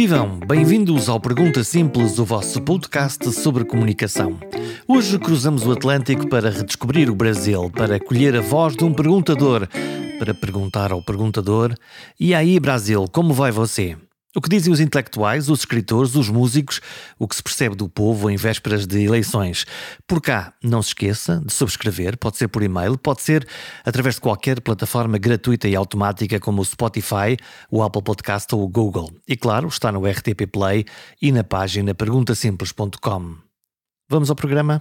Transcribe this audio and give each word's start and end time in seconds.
Vivam! 0.00 0.38
Bem-vindos 0.46 1.08
ao 1.08 1.18
Pergunta 1.18 1.64
Simples, 1.64 2.20
o 2.20 2.24
vosso 2.24 2.62
podcast 2.62 3.32
sobre 3.32 3.64
comunicação. 3.64 4.38
Hoje 4.86 5.18
cruzamos 5.18 5.66
o 5.66 5.72
Atlântico 5.72 6.28
para 6.28 6.50
redescobrir 6.50 7.10
o 7.10 7.16
Brasil, 7.16 7.68
para 7.68 7.98
colher 7.98 8.36
a 8.36 8.40
voz 8.40 8.76
de 8.76 8.84
um 8.84 8.94
perguntador, 8.94 9.66
para 10.20 10.32
perguntar 10.32 10.92
ao 10.92 11.02
perguntador: 11.02 11.74
E 12.20 12.32
aí, 12.32 12.60
Brasil, 12.60 13.06
como 13.10 13.34
vai 13.34 13.50
você? 13.50 13.96
O 14.38 14.40
que 14.40 14.48
dizem 14.48 14.72
os 14.72 14.78
intelectuais, 14.78 15.48
os 15.48 15.58
escritores, 15.58 16.14
os 16.14 16.28
músicos, 16.28 16.80
o 17.18 17.26
que 17.26 17.34
se 17.34 17.42
percebe 17.42 17.74
do 17.74 17.88
povo 17.88 18.30
em 18.30 18.36
vésperas 18.36 18.86
de 18.86 19.02
eleições. 19.02 19.66
Por 20.06 20.20
cá, 20.20 20.54
não 20.62 20.80
se 20.80 20.90
esqueça 20.90 21.42
de 21.44 21.52
subscrever, 21.52 22.16
pode 22.16 22.36
ser 22.36 22.46
por 22.46 22.62
e-mail, 22.62 22.96
pode 22.96 23.20
ser 23.20 23.44
através 23.84 24.14
de 24.14 24.20
qualquer 24.20 24.60
plataforma 24.60 25.18
gratuita 25.18 25.66
e 25.66 25.74
automática 25.74 26.38
como 26.38 26.62
o 26.62 26.64
Spotify, 26.64 27.36
o 27.68 27.82
Apple 27.82 28.00
Podcast 28.00 28.54
ou 28.54 28.62
o 28.62 28.68
Google. 28.68 29.10
E 29.26 29.36
claro, 29.36 29.66
está 29.66 29.90
no 29.90 30.08
RTP 30.08 30.46
Play 30.52 30.84
e 31.20 31.32
na 31.32 31.42
página 31.42 31.92
perguntasimples.com. 31.92 33.38
Vamos 34.08 34.30
ao 34.30 34.36
programa? 34.36 34.80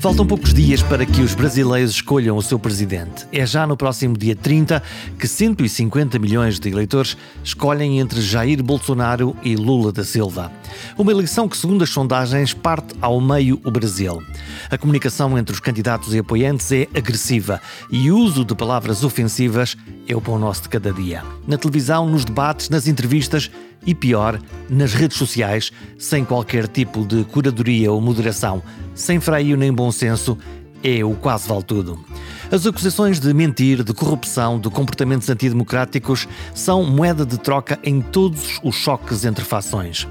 Faltam 0.00 0.24
poucos 0.24 0.54
dias 0.54 0.80
para 0.80 1.04
que 1.04 1.22
os 1.22 1.34
brasileiros 1.34 1.90
escolham 1.90 2.36
o 2.36 2.42
seu 2.42 2.56
presidente. 2.56 3.26
É 3.32 3.44
já 3.44 3.66
no 3.66 3.76
próximo 3.76 4.16
dia 4.16 4.36
30 4.36 4.80
que 5.18 5.26
150 5.26 6.20
milhões 6.20 6.60
de 6.60 6.68
eleitores 6.68 7.16
escolhem 7.42 7.98
entre 7.98 8.20
Jair 8.20 8.62
Bolsonaro 8.62 9.36
e 9.42 9.56
Lula 9.56 9.90
da 9.90 10.04
Silva. 10.04 10.52
Uma 10.96 11.10
eleição 11.10 11.48
que, 11.48 11.56
segundo 11.56 11.82
as 11.82 11.90
sondagens, 11.90 12.54
parte 12.54 12.94
ao 13.00 13.20
meio 13.20 13.60
o 13.64 13.72
Brasil. 13.72 14.22
A 14.70 14.78
comunicação 14.78 15.36
entre 15.36 15.52
os 15.52 15.60
candidatos 15.60 16.14
e 16.14 16.18
apoiantes 16.20 16.70
é 16.70 16.86
agressiva 16.94 17.60
e 17.90 18.08
o 18.12 18.18
uso 18.18 18.44
de 18.44 18.54
palavras 18.54 19.02
ofensivas 19.02 19.76
é 20.06 20.14
o 20.14 20.20
pão 20.20 20.38
nosso 20.38 20.62
de 20.62 20.68
cada 20.68 20.92
dia. 20.92 21.24
Na 21.44 21.58
televisão, 21.58 22.08
nos 22.08 22.24
debates, 22.24 22.70
nas 22.70 22.86
entrevistas 22.86 23.50
e, 23.86 23.94
pior, 23.94 24.40
nas 24.68 24.92
redes 24.92 25.16
sociais, 25.16 25.70
sem 25.98 26.24
qualquer 26.24 26.66
tipo 26.66 27.06
de 27.06 27.24
curadoria 27.24 27.92
ou 27.92 28.00
moderação, 28.00 28.62
sem 28.94 29.20
freio 29.20 29.56
nem 29.56 29.72
bom 29.72 29.90
senso, 29.90 30.36
é 30.82 31.04
o 31.04 31.14
quase 31.14 31.48
vale 31.48 31.62
tudo. 31.62 32.04
As 32.50 32.66
acusações 32.66 33.20
de 33.20 33.32
mentir, 33.34 33.82
de 33.82 33.92
corrupção, 33.92 34.58
de 34.58 34.70
comportamentos 34.70 35.28
antidemocráticos 35.28 36.26
são 36.54 36.84
moeda 36.84 37.26
de 37.26 37.38
troca 37.38 37.78
em 37.82 38.00
todos 38.00 38.60
os 38.62 38.74
choques 38.74 39.24
entre 39.24 39.44
fações. 39.44 40.06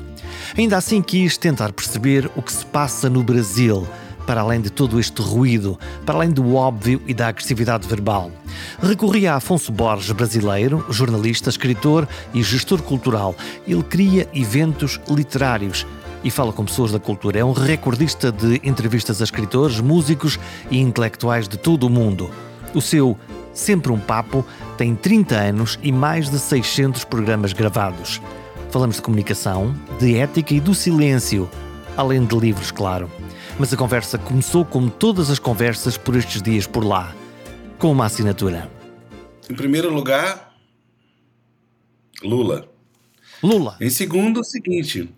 Ainda 0.57 0.77
assim 0.77 1.02
quis 1.02 1.37
tentar 1.37 1.71
perceber 1.71 2.29
o 2.35 2.41
que 2.41 2.52
se 2.52 2.65
passa 2.65 3.09
no 3.09 3.23
Brasil 3.23 3.87
para 4.28 4.42
além 4.42 4.61
de 4.61 4.70
todo 4.70 5.00
este 5.00 5.22
ruído, 5.22 5.80
para 6.06 6.16
além 6.16 6.30
do 6.30 6.53
óbvio 6.53 7.02
e 7.08 7.14
da 7.14 7.30
agressividade 7.30 7.88
verbal. 7.88 8.30
Recorri 8.80 9.25
a 9.25 9.38
Afonso 9.38 9.72
Borges, 9.72 10.11
brasileiro, 10.11 10.86
jornalista, 10.89 11.50
escritor 11.50 12.08
e 12.33 12.44
gestor 12.44 12.83
cultural. 12.83 13.33
Ele 13.66 13.81
cria 13.81 14.30
eventos 14.33 15.00
literários 15.09 15.88
e 16.23 16.30
fala 16.30 16.52
com 16.52 16.66
pessoas 16.66 16.92
da 16.92 17.00
cultura. 17.00 17.39
É 17.39 17.45
um 17.45 17.53
recordista 17.53 18.31
de 18.31 18.61
entrevistas 18.64 19.22
a 19.22 19.23
escritores, 19.23 19.80
músicos 19.80 20.38
e 20.70 20.80
intelectuais 20.80 21.48
de 21.48 21.58
todo 21.58 21.88
o 21.88 21.89
mundo. 21.89 22.30
O 22.75 22.81
seu 22.81 23.17
Sempre 23.58 23.92
um 23.92 23.98
Papo 23.98 24.45
tem 24.78 24.95
30 24.95 25.36
anos 25.36 25.80
e 25.81 25.92
mais 25.92 26.30
de 26.30 26.38
600 26.38 27.03
programas 27.05 27.53
gravados. 27.53 28.22
Falamos 28.70 28.98
de 28.98 29.02
comunicação, 29.02 29.73
de 29.99 30.16
ética 30.16 30.54
e 30.54 30.60
do 30.60 30.76
silêncio, 30.76 31.49
além 31.98 32.23
de 32.23 32.37
livros, 32.37 32.70
claro. 32.70 33.10
Mas 33.59 33.73
a 33.73 33.77
conversa 33.77 34.19
começou, 34.19 34.63
como 34.63 34.89
todas 34.89 35.31
as 35.31 35.39
conversas 35.39 35.97
por 35.97 36.15
estes 36.15 36.41
dias 36.41 36.67
por 36.67 36.83
lá, 36.83 37.15
com 37.79 37.91
uma 37.91 38.05
assinatura. 38.05 38.69
Em 39.49 39.55
primeiro 39.55 39.91
lugar, 39.91 40.53
Lula. 42.23 42.69
Lula. 43.41 43.75
Em 43.81 43.89
segundo, 43.89 44.41
o 44.41 44.43
seguinte. 44.43 45.09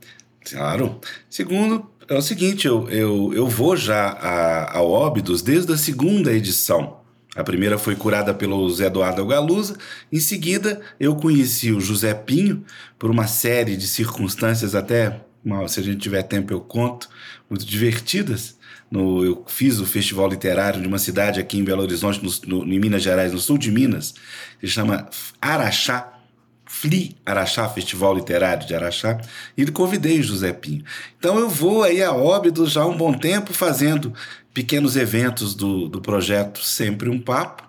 Claro. 0.49 0.99
Segundo, 1.29 1.89
é 2.07 2.15
o 2.15 2.21
seguinte: 2.21 2.65
eu, 2.65 2.89
eu, 2.89 3.33
eu 3.33 3.47
vou 3.47 3.75
já 3.75 4.09
a, 4.09 4.77
a 4.77 4.81
Óbidos 4.81 5.41
desde 5.41 5.73
a 5.73 5.77
segunda 5.77 6.31
edição. 6.31 6.99
A 7.35 7.43
primeira 7.43 7.77
foi 7.77 7.95
curada 7.95 8.33
pelo 8.33 8.69
Zé 8.69 8.87
Eduardo 8.87 9.25
Galusa. 9.25 9.77
Em 10.11 10.19
seguida, 10.19 10.81
eu 10.99 11.15
conheci 11.15 11.71
o 11.71 11.79
José 11.79 12.13
Pinho 12.13 12.63
por 12.97 13.11
uma 13.11 13.27
série 13.27 13.77
de 13.77 13.87
circunstâncias 13.87 14.75
até 14.75 15.21
se 15.67 15.79
a 15.79 15.83
gente 15.83 15.99
tiver 15.99 16.23
tempo 16.23 16.53
eu 16.53 16.61
conto, 16.61 17.09
muito 17.49 17.65
divertidas. 17.65 18.57
No, 18.91 19.23
eu 19.23 19.45
fiz 19.47 19.79
o 19.79 19.85
festival 19.85 20.27
literário 20.27 20.81
de 20.81 20.87
uma 20.87 20.97
cidade 20.97 21.39
aqui 21.39 21.57
em 21.57 21.63
Belo 21.63 21.83
Horizonte, 21.83 22.23
no, 22.23 22.63
no, 22.63 22.73
em 22.73 22.79
Minas 22.79 23.03
Gerais, 23.03 23.31
no 23.31 23.39
sul 23.39 23.57
de 23.57 23.71
Minas, 23.71 24.15
que 24.59 24.67
se 24.67 24.73
chama 24.73 25.07
Araxá, 25.39 26.19
FLI 26.65 27.15
Araxá, 27.25 27.67
Festival 27.67 28.15
Literário 28.15 28.65
de 28.67 28.75
Araxá, 28.75 29.19
e 29.57 29.65
convidei 29.67 30.19
o 30.19 30.23
José 30.23 30.53
Pinho. 30.53 30.83
Então 31.17 31.37
eu 31.37 31.49
vou 31.49 31.83
aí 31.83 32.01
a 32.01 32.11
Óbidos 32.13 32.71
já 32.71 32.81
há 32.81 32.87
um 32.87 32.95
bom 32.95 33.13
tempo 33.13 33.53
fazendo 33.53 34.13
pequenos 34.53 34.95
eventos 34.95 35.55
do, 35.55 35.87
do 35.87 35.99
projeto 35.99 36.63
Sempre 36.63 37.09
um 37.09 37.19
Papo 37.19 37.63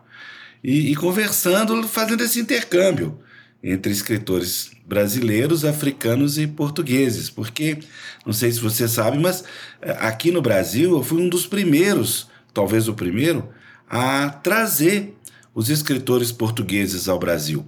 e, 0.63 0.93
e 0.93 0.97
conversando, 0.97 1.83
fazendo 1.89 2.23
esse 2.23 2.41
intercâmbio 2.41 3.19
entre 3.63 3.93
escritores 3.93 4.71
brasileiros, 4.91 5.65
africanos 5.65 6.37
e 6.37 6.49
portugueses, 6.49 7.31
porque 7.31 7.79
não 8.27 8.33
sei 8.33 8.51
se 8.51 8.59
você 8.59 8.89
sabe, 8.89 9.19
mas 9.19 9.45
eh, 9.81 9.97
aqui 10.01 10.33
no 10.33 10.43
Brasil 10.43 10.91
eu 10.97 11.03
fui 11.05 11.23
um 11.23 11.29
dos 11.29 11.47
primeiros, 11.47 12.27
talvez 12.53 12.89
o 12.89 12.95
primeiro, 12.95 13.49
a 13.89 14.29
trazer 14.31 15.17
os 15.55 15.71
escritores 15.71 16.33
portugueses 16.33 17.09
ao 17.09 17.21
Brasil. 17.21 17.65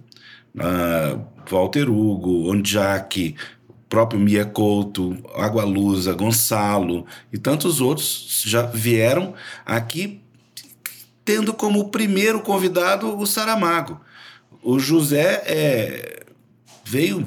Uh, 0.56 1.24
Walter 1.48 1.88
Hugo, 1.88 2.50
Ondiak, 2.50 3.36
próprio 3.88 4.20
Mia 4.20 4.44
Couto, 4.44 5.16
Água 5.36 5.62
Lusa, 5.64 6.14
Gonçalo 6.14 7.06
e 7.32 7.38
tantos 7.38 7.80
outros 7.80 8.42
já 8.44 8.62
vieram 8.62 9.34
aqui 9.64 10.20
tendo 11.24 11.54
como 11.54 11.88
primeiro 11.88 12.40
convidado 12.40 13.16
o 13.16 13.24
Saramago. 13.26 14.00
O 14.60 14.78
José 14.78 15.42
é, 15.46 16.21
veio 16.92 17.26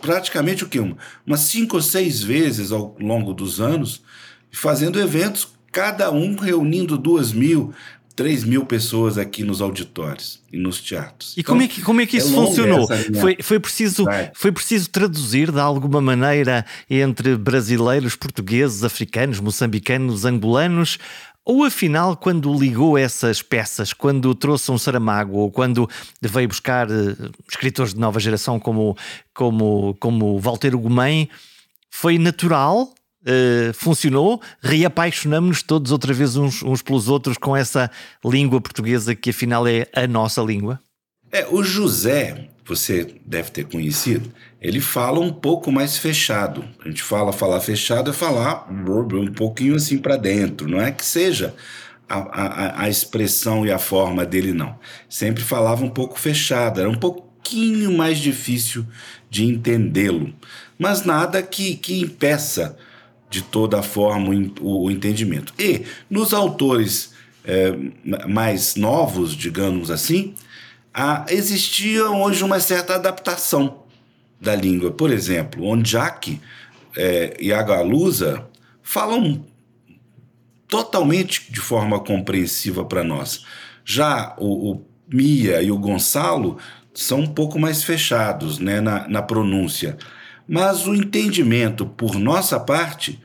praticamente 0.00 0.64
o 0.64 0.68
quê? 0.68 0.80
Umas 1.26 1.40
cinco 1.40 1.76
ou 1.76 1.82
seis 1.82 2.22
vezes 2.22 2.72
ao 2.72 2.96
longo 2.98 3.34
dos 3.34 3.60
anos, 3.60 4.02
fazendo 4.50 4.98
eventos, 4.98 5.48
cada 5.70 6.10
um 6.10 6.36
reunindo 6.36 6.96
duas 6.96 7.30
mil, 7.30 7.74
três 8.16 8.44
mil 8.44 8.64
pessoas 8.64 9.18
aqui 9.18 9.44
nos 9.44 9.60
auditórios 9.60 10.42
e 10.50 10.56
nos 10.56 10.80
teatros. 10.80 11.36
E 11.36 11.40
então, 11.40 11.54
como, 11.54 11.62
é 11.62 11.68
que, 11.68 11.82
como 11.82 12.00
é 12.00 12.06
que 12.06 12.16
isso 12.16 12.32
é 12.32 12.34
funcionou? 12.34 12.88
Foi, 13.20 13.36
foi, 13.42 13.60
preciso, 13.60 14.06
foi 14.34 14.50
preciso 14.50 14.88
traduzir 14.88 15.52
de 15.52 15.60
alguma 15.60 16.00
maneira 16.00 16.64
entre 16.88 17.36
brasileiros, 17.36 18.16
portugueses, 18.16 18.82
africanos, 18.84 19.38
moçambicanos, 19.38 20.24
angolanos? 20.24 20.98
Ou 21.50 21.64
afinal, 21.64 22.14
quando 22.14 22.52
ligou 22.52 22.98
essas 22.98 23.40
peças, 23.40 23.94
quando 23.94 24.34
trouxe 24.34 24.70
um 24.70 24.76
Saramago, 24.76 25.38
ou 25.38 25.50
quando 25.50 25.88
veio 26.20 26.46
buscar 26.46 26.90
uh, 26.90 27.32
escritores 27.48 27.94
de 27.94 27.98
nova 27.98 28.20
geração 28.20 28.60
como, 28.60 28.94
como, 29.32 29.96
como 29.98 30.38
Walter 30.38 30.74
Ugumem, 30.74 31.26
foi 31.88 32.18
natural? 32.18 32.92
Uh, 33.22 33.72
funcionou? 33.72 34.42
Reapaixonamos-nos 34.60 35.62
todos 35.62 35.90
outra 35.90 36.12
vez 36.12 36.36
uns, 36.36 36.62
uns 36.62 36.82
pelos 36.82 37.08
outros 37.08 37.38
com 37.38 37.56
essa 37.56 37.90
língua 38.22 38.60
portuguesa 38.60 39.14
que 39.14 39.30
afinal 39.30 39.66
é 39.66 39.86
a 39.94 40.06
nossa 40.06 40.42
língua? 40.42 40.78
É, 41.32 41.46
o 41.48 41.62
José, 41.62 42.50
você 42.68 43.14
deve 43.24 43.50
ter 43.50 43.64
conhecido, 43.64 44.32
ele 44.60 44.80
fala 44.80 45.20
um 45.20 45.32
pouco 45.32 45.72
mais 45.72 45.96
fechado. 45.96 46.64
A 46.84 46.88
gente 46.88 47.02
fala 47.02 47.32
falar 47.32 47.60
fechado 47.60 48.10
é 48.10 48.12
falar 48.12 48.68
um 48.70 49.32
pouquinho 49.32 49.74
assim 49.74 49.98
para 49.98 50.16
dentro. 50.16 50.68
Não 50.68 50.80
é 50.80 50.92
que 50.92 51.04
seja 51.04 51.54
a, 52.08 52.18
a, 52.18 52.82
a, 52.84 52.88
expressão 52.88 53.66
e 53.66 53.70
a 53.70 53.78
forma 53.78 54.24
dele, 54.26 54.52
não. 54.52 54.78
Sempre 55.08 55.42
falava 55.42 55.84
um 55.84 55.90
pouco 55.90 56.18
fechado, 56.18 56.80
era 56.80 56.88
um 56.88 56.94
pouquinho 56.94 57.96
mais 57.96 58.18
difícil 58.18 58.86
de 59.30 59.44
entendê-lo. 59.44 60.34
Mas 60.78 61.04
nada 61.04 61.42
que, 61.42 61.74
que 61.76 62.00
impeça 62.00 62.76
de 63.30 63.42
toda 63.42 63.82
forma 63.82 64.34
o, 64.60 64.84
o 64.84 64.90
entendimento. 64.90 65.52
E 65.58 65.84
nos 66.08 66.32
autores 66.32 67.12
é, 67.44 67.74
mais 68.26 68.74
novos, 68.74 69.34
digamos 69.34 69.90
assim, 69.90 70.34
ah, 71.00 71.24
existia 71.28 72.10
hoje 72.10 72.42
uma 72.42 72.58
certa 72.58 72.96
adaptação 72.96 73.84
da 74.40 74.56
língua. 74.56 74.90
Por 74.90 75.12
exemplo, 75.12 75.64
Onjak 75.64 76.40
é, 76.96 77.36
e 77.38 77.52
Agalusa 77.52 78.48
falam 78.82 79.46
totalmente 80.66 81.52
de 81.52 81.60
forma 81.60 82.00
compreensiva 82.00 82.84
para 82.84 83.04
nós. 83.04 83.44
Já 83.84 84.34
o, 84.38 84.72
o, 84.72 84.84
Mia 85.06 85.62
e 85.62 85.70
o 85.70 85.78
Gonçalo 85.78 86.58
são 86.92 87.20
um 87.20 87.28
pouco 87.28 87.60
mais 87.60 87.84
fechados 87.84 88.58
né, 88.58 88.80
na, 88.80 89.06
na 89.06 89.22
pronúncia. 89.22 89.96
Mas 90.48 90.84
o 90.84 90.96
entendimento 90.96 91.86
por 91.86 92.16
nossa 92.16 92.58
parte 92.58 93.22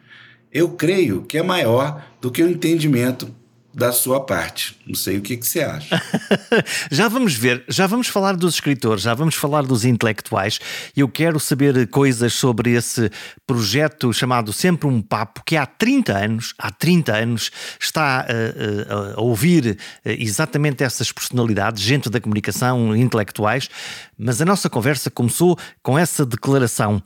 eu 0.51 0.69
creio 0.69 1.23
que 1.23 1.39
é 1.39 1.43
maior 1.43 2.05
do 2.21 2.29
que 2.29 2.43
o 2.43 2.49
entendimento 2.49 3.33
da 3.73 3.91
sua 3.91 4.23
parte. 4.23 4.77
Não 4.85 4.93
sei 4.93 5.17
o 5.17 5.21
que, 5.21 5.35
que 5.35 5.47
você 5.47 5.61
acha. 5.61 6.01
já 6.91 7.07
vamos 7.07 7.33
ver, 7.33 7.63
já 7.67 7.87
vamos 7.87 8.07
falar 8.07 8.35
dos 8.35 8.53
escritores, 8.53 9.03
já 9.03 9.13
vamos 9.13 9.35
falar 9.35 9.63
dos 9.63 9.83
intelectuais. 9.83 10.59
Eu 10.95 11.09
quero 11.09 11.39
saber 11.39 11.87
coisas 11.87 12.33
sobre 12.33 12.71
esse 12.71 13.09
projeto 13.47 14.13
chamado 14.13 14.53
Sempre 14.53 14.87
um 14.87 15.01
Papo, 15.01 15.41
que 15.43 15.57
há 15.57 15.65
30 15.65 16.13
anos, 16.15 16.53
há 16.57 16.69
30 16.69 17.15
anos, 17.15 17.51
está 17.79 18.21
a, 18.21 18.23
a, 18.25 19.13
a 19.15 19.21
ouvir 19.21 19.77
eh, 20.05 20.15
exatamente 20.19 20.83
essas 20.83 21.11
personalidades, 21.11 21.81
gente 21.81 22.09
da 22.09 22.21
comunicação, 22.21 22.95
intelectuais, 22.95 23.69
mas 24.17 24.39
a 24.39 24.45
nossa 24.45 24.69
conversa 24.69 25.09
começou 25.09 25.57
com 25.81 25.97
essa 25.97 26.25
declaração. 26.25 27.01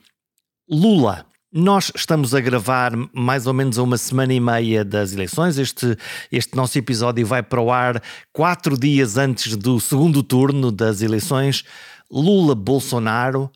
Lula 0.69 1.25
nós 1.51 1.91
estamos 1.95 2.35
a 2.35 2.41
gravar 2.41 2.91
mais 3.13 3.47
ou 3.47 3.53
menos 3.53 3.79
a 3.79 3.83
uma 3.83 3.97
semana 3.97 4.33
e 4.33 4.39
meia 4.39 4.83
das 4.83 5.13
eleições. 5.13 5.57
Este, 5.57 5.97
este 6.31 6.55
nosso 6.55 6.77
episódio 6.77 7.25
vai 7.25 7.41
para 7.41 7.61
o 7.61 7.71
ar 7.71 8.01
quatro 8.33 8.77
dias 8.77 9.17
antes 9.17 9.55
do 9.55 9.79
segundo 9.79 10.21
turno 10.21 10.71
das 10.71 11.01
eleições. 11.01 11.63
Lula-Bolsonaro. 12.11 13.49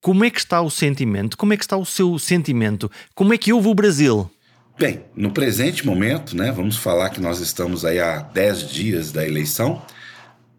Como 0.00 0.24
é 0.24 0.30
que 0.30 0.38
está 0.38 0.60
o 0.60 0.70
sentimento? 0.70 1.36
Como 1.36 1.52
é 1.52 1.56
que 1.56 1.64
está 1.64 1.76
o 1.76 1.84
seu 1.84 2.18
sentimento? 2.18 2.90
Como 3.14 3.32
é 3.32 3.38
que 3.38 3.52
houve 3.52 3.68
o 3.68 3.74
Brasil? 3.74 4.30
Bem, 4.78 5.04
no 5.16 5.30
presente 5.30 5.86
momento, 5.86 6.36
né, 6.36 6.52
vamos 6.52 6.76
falar 6.76 7.10
que 7.10 7.20
nós 7.20 7.40
estamos 7.40 7.84
aí 7.84 7.98
há 7.98 8.18
dez 8.18 8.68
dias 8.68 9.10
da 9.10 9.26
eleição, 9.26 9.82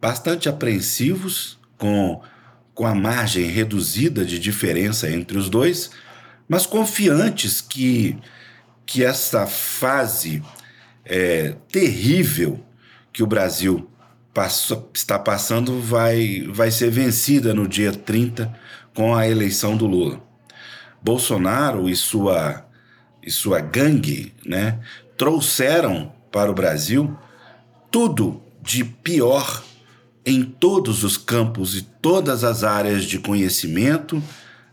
bastante 0.01 0.49
apreensivos 0.49 1.57
com, 1.77 2.19
com 2.73 2.85
a 2.85 2.95
margem 2.95 3.45
reduzida 3.45 4.25
de 4.25 4.39
diferença 4.39 5.09
entre 5.09 5.37
os 5.37 5.49
dois 5.49 5.91
mas 6.47 6.65
confiantes 6.65 7.61
que, 7.61 8.17
que 8.85 9.03
essa 9.03 9.45
fase 9.45 10.41
é, 11.03 11.55
terrível 11.71 12.63
que 13.11 13.23
o 13.23 13.27
Brasil 13.27 13.89
passou, 14.33 14.89
está 14.93 15.17
passando 15.17 15.81
vai, 15.81 16.45
vai 16.49 16.69
ser 16.69 16.89
vencida 16.89 17.53
no 17.53 17.67
dia 17.67 17.91
30 17.91 18.53
com 18.93 19.15
a 19.15 19.27
eleição 19.27 19.75
do 19.75 19.85
Lula. 19.85 20.21
Bolsonaro 21.01 21.89
e 21.89 21.95
sua, 21.95 22.65
e 23.21 23.31
sua 23.31 23.59
gangue 23.59 24.33
né, 24.45 24.79
trouxeram 25.17 26.13
para 26.31 26.51
o 26.51 26.53
Brasil 26.53 27.17
tudo 27.89 28.41
de 28.61 28.83
pior 28.83 29.63
em 30.25 30.43
todos 30.43 31.03
os 31.03 31.17
campos 31.17 31.75
e 31.75 31.81
todas 31.81 32.43
as 32.43 32.63
áreas 32.63 33.05
de 33.05 33.17
conhecimento, 33.17 34.21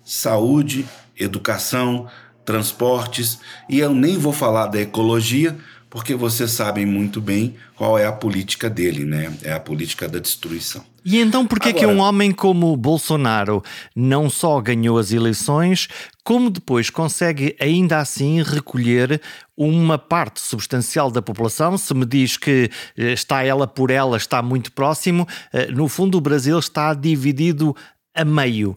saúde 0.02 0.84
educação, 1.18 2.08
transportes, 2.44 3.38
e 3.68 3.78
eu 3.78 3.94
nem 3.94 4.18
vou 4.18 4.32
falar 4.32 4.66
da 4.66 4.80
ecologia, 4.80 5.56
porque 5.94 6.14
vocês 6.14 6.50
sabem 6.50 6.84
muito 6.84 7.20
bem 7.20 7.54
qual 7.76 7.96
é 7.96 8.04
a 8.04 8.12
política 8.12 8.68
dele, 8.68 9.04
né? 9.04 9.32
É 9.42 9.52
a 9.52 9.60
política 9.60 10.08
da 10.08 10.18
destruição. 10.18 10.84
E 11.04 11.20
então 11.20 11.46
por 11.46 11.60
que 11.60 11.72
que 11.72 11.86
um 11.86 11.98
homem 11.98 12.32
como 12.32 12.76
Bolsonaro 12.76 13.62
não 13.94 14.28
só 14.28 14.60
ganhou 14.60 14.98
as 14.98 15.12
eleições, 15.12 15.86
como 16.24 16.50
depois 16.50 16.90
consegue 16.90 17.54
ainda 17.60 17.98
assim 17.98 18.42
recolher 18.42 19.20
uma 19.56 19.96
parte 19.98 20.40
substancial 20.40 21.12
da 21.12 21.22
população? 21.22 21.78
Se 21.78 21.94
me 21.94 22.06
diz 22.06 22.36
que 22.36 22.70
eh, 22.96 23.12
está 23.12 23.44
ela 23.44 23.66
por 23.66 23.90
ela, 23.90 24.16
está 24.16 24.42
muito 24.42 24.72
próximo, 24.72 25.28
eh, 25.52 25.70
no 25.70 25.88
fundo 25.88 26.18
o 26.18 26.20
Brasil 26.20 26.58
está 26.58 26.92
dividido 26.92 27.76
a 28.14 28.24
meio. 28.24 28.76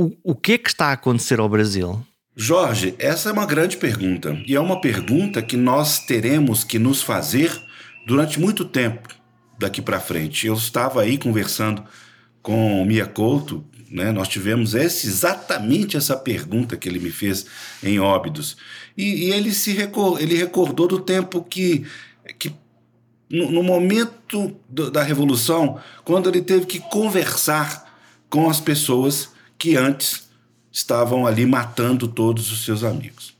O, 0.00 0.12
o 0.22 0.34
que 0.36 0.52
é 0.52 0.58
que 0.58 0.68
está 0.68 0.90
a 0.90 0.92
acontecer 0.92 1.40
ao 1.40 1.48
Brasil? 1.48 2.00
Jorge, 2.36 2.94
essa 3.00 3.30
é 3.30 3.32
uma 3.32 3.44
grande 3.44 3.76
pergunta. 3.76 4.40
E 4.46 4.54
é 4.54 4.60
uma 4.60 4.80
pergunta 4.80 5.42
que 5.42 5.56
nós 5.56 5.98
teremos 5.98 6.62
que 6.62 6.78
nos 6.78 7.02
fazer 7.02 7.50
durante 8.06 8.38
muito 8.38 8.64
tempo 8.64 9.08
daqui 9.58 9.82
para 9.82 9.98
frente. 9.98 10.46
Eu 10.46 10.54
estava 10.54 11.02
aí 11.02 11.18
conversando 11.18 11.82
com 12.40 12.80
o 12.80 12.86
Mia 12.86 13.06
Couto, 13.06 13.66
né? 13.90 14.12
nós 14.12 14.28
tivemos 14.28 14.76
esse, 14.76 15.08
exatamente 15.08 15.96
essa 15.96 16.16
pergunta 16.16 16.76
que 16.76 16.88
ele 16.88 17.00
me 17.00 17.10
fez 17.10 17.46
em 17.82 17.98
Óbidos. 17.98 18.56
E, 18.96 19.24
e 19.26 19.30
ele 19.32 19.52
se 19.52 19.72
recor 19.72 20.22
ele 20.22 20.36
recordou 20.36 20.86
do 20.86 21.00
tempo 21.00 21.42
que, 21.42 21.84
que 22.38 22.54
no, 23.28 23.50
no 23.50 23.64
momento 23.64 24.54
do, 24.68 24.92
da 24.92 25.02
Revolução, 25.02 25.80
quando 26.04 26.28
ele 26.28 26.40
teve 26.40 26.66
que 26.66 26.78
conversar 26.78 27.98
com 28.30 28.48
as 28.48 28.60
pessoas 28.60 29.36
que 29.58 29.76
antes 29.76 30.28
estavam 30.70 31.26
ali 31.26 31.44
matando 31.44 32.06
todos 32.06 32.52
os 32.52 32.64
seus 32.64 32.84
amigos. 32.84 33.36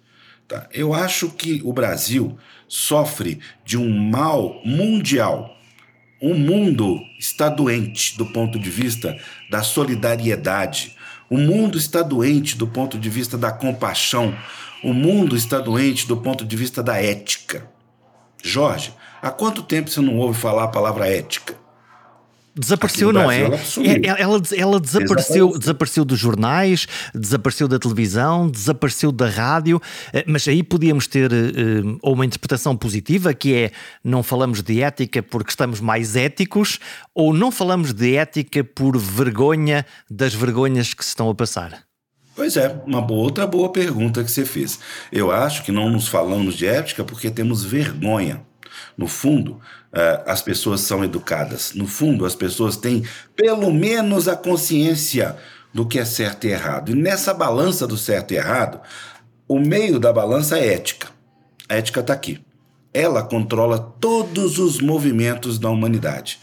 Tá? 0.49 0.67
Eu 0.73 0.93
acho 0.93 1.31
que 1.31 1.61
o 1.65 1.73
Brasil 1.73 2.37
sofre 2.67 3.39
de 3.65 3.77
um 3.77 3.89
mal 3.89 4.61
mundial. 4.65 5.55
O 6.21 6.35
mundo 6.35 6.99
está 7.19 7.49
doente 7.49 8.17
do 8.17 8.27
ponto 8.27 8.59
de 8.59 8.71
vista 8.71 9.17
da 9.51 9.63
solidariedade. 9.63 10.97
O 11.31 11.37
mundo 11.37 11.79
está 11.79 12.03
doente 12.03 12.57
do 12.57 12.67
ponto 12.67 12.99
de 12.99 13.09
vista 13.09 13.39
da 13.39 13.53
compaixão. 13.53 14.37
O 14.83 14.93
mundo 14.93 15.37
está 15.37 15.61
doente 15.61 16.09
do 16.09 16.17
ponto 16.17 16.45
de 16.45 16.57
vista 16.57 16.83
da 16.83 17.01
ética. 17.01 17.69
Jorge, 18.43 18.93
há 19.21 19.31
quanto 19.31 19.63
tempo 19.63 19.91
você 19.91 20.01
não 20.01 20.17
ouve 20.17 20.41
falar 20.41 20.65
a 20.65 20.69
palavra 20.69 21.07
ética? 21.07 21.58
Desapareceu, 22.59 23.13
não 23.13 23.31
é? 23.31 23.43
Ela, 23.43 23.57
é, 23.57 24.21
ela, 24.21 24.43
ela 24.57 24.81
desapareceu, 24.81 25.57
desapareceu 25.57 26.05
dos 26.05 26.19
jornais, 26.19 26.89
desapareceu 27.15 27.69
da 27.69 27.79
televisão, 27.79 28.51
desapareceu 28.51 29.13
da 29.13 29.29
rádio, 29.29 29.81
eh, 30.13 30.25
mas 30.27 30.49
aí 30.49 30.63
podíamos 30.65 31.07
ter 31.07 31.31
uh, 31.33 31.99
uma 32.03 32.27
interpretação 32.27 32.77
positiva, 32.77 33.33
que 33.33 33.55
é 33.55 33.71
não 34.03 34.23
falamos 34.25 34.61
de 34.61 34.83
ética 34.83 35.23
porque 35.23 35.51
estamos 35.51 35.81
mais 35.81 36.17
éticos, 36.17 36.81
ou 37.15 37.33
não 37.33 37.53
falamos 37.53 37.95
de 37.95 38.17
ética 38.17 38.65
por 38.65 38.99
vergonha 38.99 39.87
das 40.11 40.35
vergonhas 40.35 40.93
que 40.93 41.05
se 41.05 41.11
estão 41.11 41.31
a 41.31 41.35
passar? 41.35 41.85
Pois 42.35 42.57
é, 42.57 42.81
uma 42.87 43.01
boa, 43.01 43.25
outra 43.25 43.47
boa 43.47 43.71
pergunta 43.71 44.23
que 44.23 44.31
você 44.31 44.45
fez. 44.45 44.79
Eu 45.13 45.31
acho 45.31 45.65
que 45.65 45.73
não 45.73 45.91
nos 45.91 46.09
falamos 46.09 46.57
de 46.57 46.67
ética 46.67 47.05
porque 47.05 47.31
temos 47.31 47.65
vergonha. 47.65 48.43
No 48.99 49.07
fundo, 49.07 49.53
uh, 49.53 50.25
as 50.27 50.43
pessoas 50.43 50.81
são 50.81 51.05
educadas. 51.05 51.73
No 51.73 51.87
fundo, 51.87 52.27
as 52.27 52.35
pessoas 52.35 52.77
têm 52.77 53.05
pelo 53.37 53.73
menos 53.73 54.27
a 54.27 54.35
consciência 54.35 55.37
do 55.73 55.87
que 55.87 56.01
é 56.01 56.05
certo 56.05 56.49
e 56.49 56.51
errado. 56.51 56.91
E 56.91 56.95
nessa 56.97 57.33
balança 57.33 57.87
do 57.87 57.97
certo 57.97 58.33
e 58.33 58.37
errado, 58.37 58.81
o 59.47 59.61
meio 59.61 60.01
da 60.01 60.13
balança 60.13 60.59
é 60.59 60.75
ética. 60.75 61.09
A 61.69 61.77
ética 61.77 62.01
está 62.01 62.13
aqui. 62.13 62.41
Ela 62.93 63.23
controla 63.23 63.79
todos 63.79 64.59
os 64.59 64.81
movimentos 64.81 65.61
da 65.61 65.71
humanidade. 65.71 66.41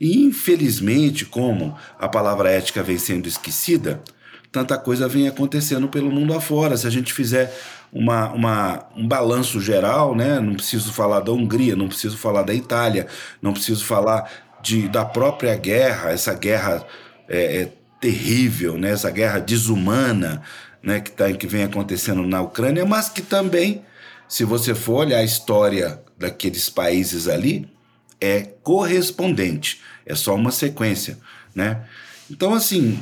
E 0.00 0.24
infelizmente, 0.24 1.24
como 1.24 1.76
a 2.00 2.08
palavra 2.08 2.50
ética 2.50 2.82
vem 2.82 2.98
sendo 2.98 3.28
esquecida, 3.28 4.02
tanta 4.50 4.76
coisa 4.76 5.06
vem 5.06 5.28
acontecendo 5.28 5.86
pelo 5.86 6.10
mundo 6.10 6.34
afora. 6.34 6.76
Se 6.76 6.86
a 6.86 6.90
gente 6.90 7.12
fizer 7.12 7.56
uma, 7.92 8.32
uma, 8.32 8.86
um 8.96 9.06
balanço 9.06 9.60
geral, 9.60 10.14
né? 10.14 10.40
Não 10.40 10.54
preciso 10.54 10.92
falar 10.92 11.20
da 11.20 11.30
Hungria, 11.30 11.76
não 11.76 11.88
preciso 11.88 12.16
falar 12.16 12.42
da 12.42 12.54
Itália, 12.54 13.06
não 13.40 13.52
preciso 13.52 13.84
falar 13.84 14.30
de, 14.62 14.88
da 14.88 15.04
própria 15.04 15.54
guerra, 15.56 16.10
essa 16.10 16.32
guerra 16.32 16.86
é, 17.28 17.62
é 17.62 17.72
terrível, 18.00 18.78
né? 18.78 18.92
Essa 18.92 19.10
guerra 19.10 19.38
desumana, 19.38 20.42
né? 20.82 21.00
Que, 21.00 21.10
tá, 21.10 21.30
que 21.32 21.46
vem 21.46 21.64
acontecendo 21.64 22.22
na 22.22 22.40
Ucrânia, 22.40 22.86
mas 22.86 23.10
que 23.10 23.20
também, 23.20 23.84
se 24.26 24.44
você 24.44 24.74
for 24.74 25.04
olhar 25.04 25.18
a 25.18 25.24
história 25.24 26.00
daqueles 26.18 26.70
países 26.70 27.28
ali, 27.28 27.70
é 28.18 28.42
correspondente, 28.62 29.82
é 30.06 30.14
só 30.14 30.34
uma 30.34 30.50
sequência, 30.50 31.18
né? 31.54 31.82
Então, 32.30 32.54
assim, 32.54 32.98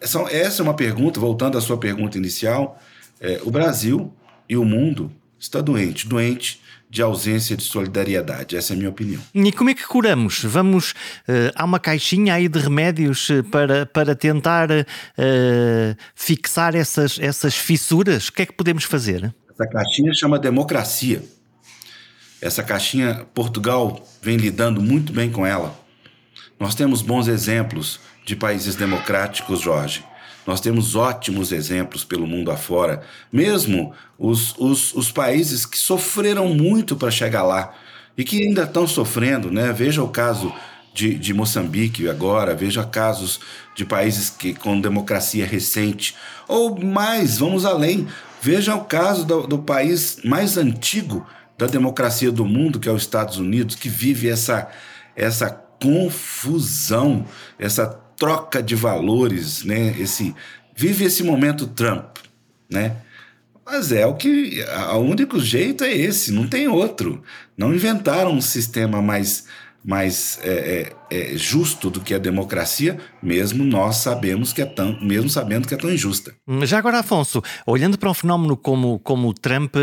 essa, 0.00 0.20
é 0.20 0.62
uma 0.62 0.74
pergunta, 0.74 1.18
voltando 1.18 1.58
à 1.58 1.60
sua 1.60 1.78
pergunta 1.78 2.16
inicial, 2.16 2.80
é, 3.20 3.40
o 3.42 3.50
Brasil 3.50 4.12
e 4.50 4.56
o 4.56 4.64
mundo 4.64 5.12
está 5.38 5.60
doente, 5.60 6.08
doente 6.08 6.60
de 6.90 7.00
ausência 7.00 7.56
de 7.56 7.62
solidariedade. 7.62 8.56
Essa 8.56 8.72
é 8.72 8.74
a 8.74 8.76
minha 8.76 8.90
opinião. 8.90 9.22
E 9.32 9.52
como 9.52 9.70
é 9.70 9.74
que 9.74 9.86
curamos? 9.86 10.42
Vamos. 10.42 10.90
Uh, 10.90 11.54
há 11.54 11.64
uma 11.64 11.78
caixinha 11.78 12.34
aí 12.34 12.48
de 12.48 12.58
remédios 12.58 13.30
eh, 13.30 13.42
para, 13.44 13.86
para 13.86 14.16
tentar 14.16 14.68
uh, 14.72 15.96
fixar 16.16 16.74
essas, 16.74 17.16
essas 17.20 17.54
fissuras? 17.54 18.26
O 18.26 18.32
que 18.32 18.42
é 18.42 18.46
que 18.46 18.52
podemos 18.52 18.82
fazer? 18.82 19.32
Essa 19.48 19.68
caixinha 19.68 20.12
chama 20.12 20.36
democracia. 20.36 21.22
Essa 22.42 22.64
caixinha, 22.64 23.24
Portugal 23.32 24.04
vem 24.20 24.36
lidando 24.36 24.82
muito 24.82 25.12
bem 25.12 25.30
com 25.30 25.46
ela. 25.46 25.78
Nós 26.58 26.74
temos 26.74 27.02
bons 27.02 27.28
exemplos 27.28 28.00
de 28.26 28.34
países 28.34 28.74
democráticos, 28.74 29.60
Jorge. 29.60 30.04
Nós 30.46 30.60
temos 30.60 30.96
ótimos 30.96 31.52
exemplos 31.52 32.04
pelo 32.04 32.26
mundo 32.26 32.50
afora, 32.50 33.02
mesmo 33.32 33.92
os, 34.18 34.54
os, 34.58 34.94
os 34.94 35.12
países 35.12 35.66
que 35.66 35.76
sofreram 35.76 36.48
muito 36.48 36.96
para 36.96 37.10
chegar 37.10 37.42
lá 37.42 37.74
e 38.16 38.24
que 38.24 38.42
ainda 38.42 38.64
estão 38.64 38.86
sofrendo, 38.86 39.50
né? 39.50 39.72
Veja 39.72 40.02
o 40.02 40.08
caso 40.08 40.52
de, 40.92 41.14
de 41.14 41.32
Moçambique 41.32 42.08
agora, 42.08 42.54
veja 42.54 42.84
casos 42.84 43.40
de 43.76 43.84
países 43.84 44.30
que 44.30 44.54
com 44.54 44.80
democracia 44.80 45.46
recente, 45.46 46.16
ou 46.48 46.78
mais, 46.82 47.38
vamos 47.38 47.64
além, 47.64 48.08
Veja 48.40 48.74
o 48.74 48.84
caso 48.84 49.24
do, 49.26 49.46
do 49.46 49.58
país 49.58 50.18
mais 50.24 50.56
antigo 50.56 51.26
da 51.58 51.66
democracia 51.66 52.32
do 52.32 52.46
mundo, 52.46 52.80
que 52.80 52.88
é 52.88 52.92
os 52.92 53.02
Estados 53.02 53.36
Unidos, 53.36 53.76
que 53.76 53.88
vive 53.88 54.30
essa, 54.30 54.68
essa 55.14 55.50
confusão, 55.50 57.26
essa 57.58 57.99
troca 58.20 58.62
de 58.62 58.76
valores, 58.76 59.64
né? 59.64 59.96
Esse 59.98 60.34
vive 60.76 61.04
esse 61.04 61.24
momento 61.24 61.66
Trump, 61.66 62.18
né? 62.70 62.98
Mas 63.64 63.90
é 63.92 64.04
o 64.06 64.14
que. 64.14 64.62
O 64.92 64.98
único 64.98 65.40
jeito 65.40 65.82
é 65.82 65.92
esse, 65.92 66.30
não 66.30 66.46
tem 66.46 66.68
outro. 66.68 67.22
Não 67.56 67.74
inventaram 67.74 68.32
um 68.32 68.40
sistema 68.40 69.00
mais, 69.00 69.46
mais 69.82 70.38
é, 70.42 70.92
é, 71.10 71.32
é, 71.32 71.36
justo 71.36 71.88
do 71.88 72.00
que 72.00 72.12
a 72.12 72.18
democracia, 72.18 72.98
mesmo 73.22 73.64
nós 73.64 73.96
sabemos 73.96 74.52
que 74.52 74.60
é 74.60 74.66
tão, 74.66 75.00
mesmo 75.00 75.30
sabendo 75.30 75.66
que 75.66 75.74
é 75.74 75.76
tão 75.78 75.90
injusta. 75.90 76.34
Já 76.64 76.78
agora, 76.78 76.98
Afonso, 76.98 77.42
olhando 77.66 77.96
para 77.96 78.10
um 78.10 78.14
fenómeno 78.14 78.56
como, 78.56 78.98
como 78.98 79.28
o 79.28 79.34
Trump, 79.34 79.76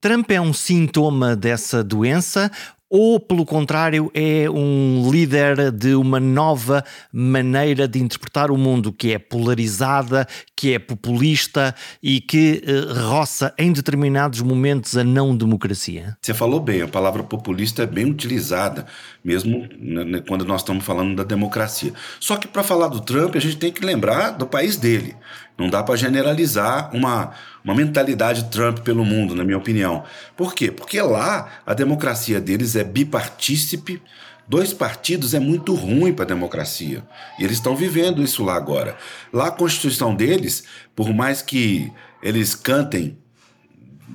Trump 0.00 0.30
é 0.30 0.40
um 0.40 0.52
sintoma 0.52 1.34
dessa 1.34 1.82
doença 1.82 2.50
ou, 2.94 3.18
pelo 3.18 3.46
contrário, 3.46 4.10
é 4.12 4.50
um 4.50 5.10
líder 5.10 5.72
de 5.72 5.94
uma 5.94 6.20
nova 6.20 6.84
maneira 7.10 7.88
de 7.88 7.98
interpretar 7.98 8.50
o 8.50 8.58
mundo 8.58 8.92
que 8.92 9.14
é 9.14 9.18
polarizada, 9.18 10.28
que 10.54 10.74
é 10.74 10.78
populista 10.78 11.74
e 12.02 12.20
que 12.20 12.62
uh, 12.66 13.08
roça 13.08 13.54
em 13.56 13.72
determinados 13.72 14.42
momentos 14.42 14.94
a 14.94 15.02
não 15.02 15.34
democracia? 15.34 16.18
Você 16.20 16.34
falou 16.34 16.60
bem, 16.60 16.82
a 16.82 16.86
palavra 16.86 17.22
populista 17.22 17.82
é 17.82 17.86
bem 17.86 18.04
utilizada, 18.04 18.84
mesmo 19.24 19.66
né, 19.78 20.22
quando 20.28 20.44
nós 20.44 20.60
estamos 20.60 20.84
falando 20.84 21.16
da 21.16 21.24
democracia. 21.24 21.94
Só 22.20 22.36
que 22.36 22.46
para 22.46 22.62
falar 22.62 22.88
do 22.88 23.00
Trump, 23.00 23.34
a 23.36 23.40
gente 23.40 23.56
tem 23.56 23.72
que 23.72 23.82
lembrar 23.82 24.32
do 24.32 24.46
país 24.46 24.76
dele. 24.76 25.16
Não 25.62 25.70
dá 25.70 25.80
para 25.80 25.94
generalizar 25.94 26.90
uma, 26.92 27.30
uma 27.64 27.72
mentalidade 27.72 28.50
Trump 28.50 28.80
pelo 28.80 29.04
mundo, 29.04 29.32
na 29.32 29.44
minha 29.44 29.56
opinião. 29.56 30.02
Por 30.36 30.56
quê? 30.56 30.72
Porque 30.72 31.00
lá 31.00 31.48
a 31.64 31.72
democracia 31.72 32.40
deles 32.40 32.74
é 32.74 32.82
bipartícipe, 32.82 34.02
dois 34.48 34.72
partidos 34.72 35.34
é 35.34 35.38
muito 35.38 35.72
ruim 35.76 36.12
para 36.12 36.24
a 36.24 36.26
democracia. 36.26 37.04
E 37.38 37.44
eles 37.44 37.58
estão 37.58 37.76
vivendo 37.76 38.20
isso 38.24 38.42
lá 38.42 38.56
agora. 38.56 38.96
Lá 39.32 39.46
a 39.46 39.50
Constituição 39.52 40.16
deles, 40.16 40.64
por 40.96 41.14
mais 41.14 41.42
que 41.42 41.92
eles 42.20 42.56
cantem 42.56 43.16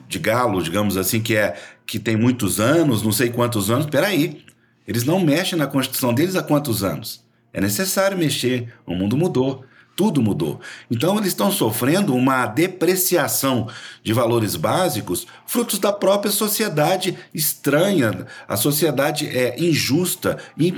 de 0.06 0.20
galo, 0.20 0.62
digamos 0.62 0.98
assim, 0.98 1.22
que 1.22 1.38
é 1.38 1.56
que 1.86 1.98
tem 1.98 2.18
muitos 2.18 2.60
anos, 2.60 3.02
não 3.04 3.14
sei 3.14 3.30
quantos 3.30 3.72
anos, 3.72 3.86
peraí. 3.86 4.44
Eles 4.86 5.06
não 5.06 5.22
mexem 5.22 5.58
na 5.58 5.66
Constituição 5.66 6.14
deles 6.14 6.36
há 6.36 6.44
quantos 6.44 6.84
anos? 6.84 7.26
É 7.54 7.62
necessário 7.62 8.18
mexer, 8.18 8.74
o 8.86 8.94
mundo 8.94 9.16
mudou. 9.16 9.64
Tudo 9.98 10.22
mudou. 10.22 10.62
Então, 10.92 11.18
eles 11.18 11.30
estão 11.30 11.52
sofrendo 11.52 12.14
uma 12.14 12.46
depreciação 12.46 13.68
de 14.04 14.14
valores 14.14 14.56
básicos, 14.56 15.26
frutos 15.48 15.80
da 15.80 15.92
própria 15.92 16.32
sociedade 16.32 17.18
estranha. 17.34 18.28
A 18.48 18.56
sociedade 18.56 19.28
é 19.28 19.60
injusta, 19.60 20.38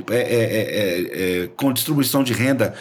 é, 0.09 0.15
é, 0.15 1.43
é, 1.43 1.47
com 1.47 1.73
distribuição 1.73 2.23
de 2.23 2.31
renda 2.31 2.73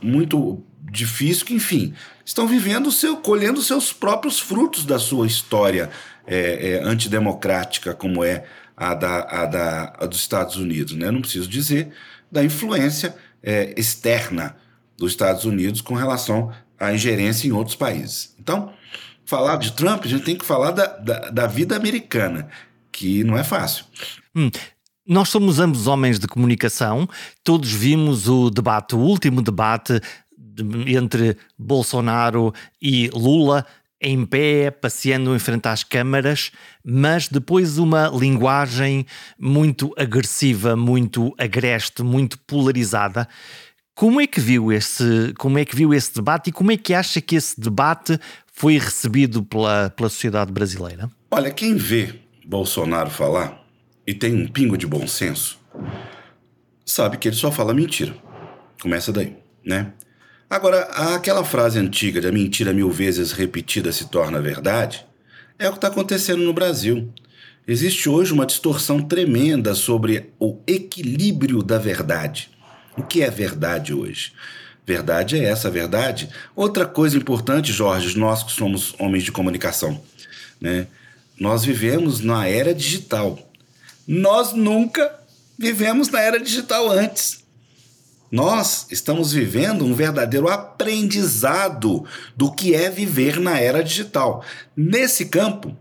muito 0.00 0.64
difícil, 0.80 1.44
que, 1.44 1.52
enfim, 1.52 1.92
estão 2.24 2.46
vivendo, 2.48 2.90
seu, 2.90 3.18
colhendo 3.18 3.60
seus 3.60 3.92
próprios 3.92 4.40
frutos 4.40 4.86
da 4.86 4.98
sua 4.98 5.26
história 5.26 5.90
antidemocrática, 6.84 7.92
como 7.92 8.24
é 8.24 8.44
a, 8.74 8.94
da, 8.94 9.18
a, 9.18 9.44
da, 9.44 9.96
a 10.00 10.06
dos 10.06 10.20
Estados 10.20 10.56
Unidos. 10.56 10.94
Né? 10.94 11.10
Não 11.10 11.20
preciso 11.20 11.46
dizer 11.46 11.90
da 12.32 12.42
influência 12.42 13.14
externa 13.76 14.56
dos 14.96 15.12
Estados 15.12 15.44
Unidos 15.44 15.80
com 15.80 15.94
relação 15.94 16.52
à 16.78 16.92
ingerência 16.92 17.48
em 17.48 17.52
outros 17.52 17.76
países. 17.76 18.34
Então, 18.38 18.72
falar 19.24 19.56
de 19.56 19.72
Trump, 19.72 20.04
a 20.04 20.08
gente 20.08 20.24
tem 20.24 20.36
que 20.36 20.44
falar 20.44 20.70
da, 20.70 20.86
da, 20.86 21.30
da 21.30 21.46
vida 21.46 21.76
americana, 21.76 22.48
que 22.90 23.24
não 23.24 23.36
é 23.36 23.44
fácil. 23.44 23.84
Hum. 24.34 24.50
Nós 25.06 25.28
somos 25.28 25.60
ambos 25.60 25.86
homens 25.86 26.18
de 26.18 26.26
comunicação, 26.26 27.08
todos 27.44 27.70
vimos 27.72 28.28
o 28.28 28.50
debate, 28.50 28.96
o 28.96 28.98
último 28.98 29.40
debate 29.40 30.00
de, 30.36 30.96
entre 30.96 31.36
Bolsonaro 31.56 32.52
e 32.82 33.08
Lula, 33.14 33.64
em 34.00 34.26
pé, 34.26 34.70
passeando 34.70 35.34
em 35.34 35.38
frente 35.38 35.68
às 35.68 35.82
câmaras, 35.82 36.50
mas 36.84 37.28
depois 37.28 37.78
uma 37.78 38.08
linguagem 38.08 39.06
muito 39.38 39.94
agressiva, 39.96 40.76
muito 40.76 41.34
agreste, 41.38 42.02
muito 42.02 42.38
polarizada. 42.40 43.28
Como 43.96 44.20
é 44.20 44.26
que 44.26 44.38
viu 44.38 44.70
esse, 44.70 45.32
como 45.38 45.58
é 45.58 45.64
que 45.64 45.74
viu 45.74 45.94
esse 45.94 46.14
debate 46.14 46.50
e 46.50 46.52
como 46.52 46.70
é 46.70 46.76
que 46.76 46.92
acha 46.92 47.18
que 47.18 47.34
esse 47.34 47.58
debate 47.58 48.20
foi 48.52 48.76
recebido 48.76 49.42
pela, 49.42 49.88
pela 49.88 50.10
sociedade 50.10 50.52
brasileira? 50.52 51.10
Olha, 51.30 51.50
quem 51.50 51.76
vê 51.76 52.14
Bolsonaro 52.44 53.08
falar 53.08 53.64
e 54.06 54.12
tem 54.12 54.34
um 54.34 54.46
pingo 54.48 54.76
de 54.76 54.86
bom 54.86 55.06
senso, 55.06 55.58
sabe 56.84 57.16
que 57.16 57.26
ele 57.26 57.36
só 57.36 57.50
fala 57.50 57.72
mentira. 57.72 58.14
Começa 58.82 59.10
daí, 59.10 59.34
né? 59.64 59.94
Agora, 60.50 60.82
aquela 61.14 61.42
frase 61.42 61.78
antiga 61.78 62.20
de 62.20 62.28
a 62.28 62.32
mentira 62.32 62.74
mil 62.74 62.90
vezes 62.90 63.32
repetida 63.32 63.90
se 63.92 64.10
torna 64.10 64.42
verdade, 64.42 65.06
é 65.58 65.68
o 65.68 65.72
que 65.72 65.78
está 65.78 65.88
acontecendo 65.88 66.42
no 66.42 66.52
Brasil. 66.52 67.10
Existe 67.66 68.10
hoje 68.10 68.34
uma 68.34 68.44
distorção 68.44 69.00
tremenda 69.00 69.74
sobre 69.74 70.34
o 70.38 70.60
equilíbrio 70.66 71.62
da 71.62 71.78
verdade. 71.78 72.54
O 72.96 73.02
que 73.02 73.22
é 73.22 73.30
verdade 73.30 73.92
hoje? 73.92 74.32
Verdade 74.86 75.38
é 75.38 75.44
essa 75.44 75.70
verdade. 75.70 76.28
Outra 76.54 76.86
coisa 76.86 77.16
importante, 77.16 77.72
Jorge, 77.72 78.16
nós 78.16 78.42
que 78.42 78.52
somos 78.52 78.94
homens 78.98 79.24
de 79.24 79.32
comunicação, 79.32 80.00
né? 80.60 80.86
Nós 81.38 81.64
vivemos 81.64 82.20
na 82.20 82.46
era 82.46 82.74
digital. 82.74 83.38
Nós 84.06 84.52
nunca 84.52 85.12
vivemos 85.58 86.08
na 86.08 86.20
era 86.20 86.40
digital 86.40 86.90
antes. 86.90 87.44
Nós 88.30 88.86
estamos 88.90 89.32
vivendo 89.32 89.84
um 89.84 89.94
verdadeiro 89.94 90.48
aprendizado 90.48 92.04
do 92.36 92.52
que 92.52 92.74
é 92.74 92.90
viver 92.90 93.38
na 93.38 93.58
era 93.58 93.84
digital. 93.84 94.44
Nesse 94.76 95.26
campo, 95.26 95.76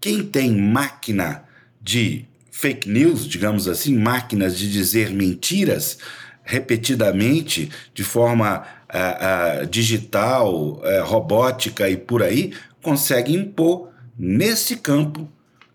quem 0.00 0.22
tem 0.22 0.52
máquina 0.52 1.44
de 1.80 2.24
fake 2.50 2.88
news, 2.88 3.26
digamos 3.26 3.68
assim, 3.68 3.96
máquinas 3.98 4.56
de 4.56 4.70
dizer 4.70 5.10
mentiras, 5.10 5.98
repetidamente, 6.44 7.70
de 7.94 8.04
forma 8.04 8.62
uh, 8.92 9.62
uh, 9.62 9.66
digital, 9.66 10.52
uh, 10.52 11.04
robótica 11.04 11.88
e 11.88 11.96
por 11.96 12.22
aí, 12.22 12.52
consegue 12.82 13.34
impor 13.34 13.90
nesse 14.18 14.76
campo 14.76 15.28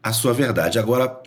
a 0.04 0.14
sua 0.14 0.34
verdade. 0.34 0.78
Agora, 0.78 1.22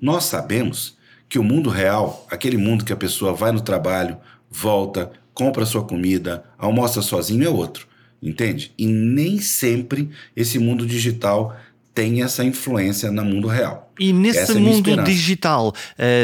nós 0.00 0.24
sabemos 0.24 0.96
que 1.28 1.38
o 1.38 1.44
mundo 1.44 1.70
real, 1.70 2.26
aquele 2.30 2.56
mundo 2.56 2.84
que 2.84 2.92
a 2.92 2.96
pessoa 2.96 3.32
vai 3.32 3.52
no 3.52 3.60
trabalho, 3.60 4.16
volta, 4.50 5.10
compra 5.32 5.66
sua 5.66 5.84
comida, 5.84 6.44
almoça 6.58 7.02
sozinho, 7.02 7.44
é 7.44 7.48
outro, 7.48 7.88
entende? 8.22 8.72
E 8.78 8.86
nem 8.86 9.40
sempre 9.40 10.10
esse 10.36 10.58
mundo 10.58 10.86
digital 10.86 11.56
tem 11.94 12.22
essa 12.22 12.44
influência 12.44 13.10
no 13.10 13.24
mundo 13.24 13.46
real. 13.46 13.92
E 13.98 14.12
nesse 14.12 14.52
é 14.52 14.54
mundo 14.54 15.02
digital, 15.04 15.72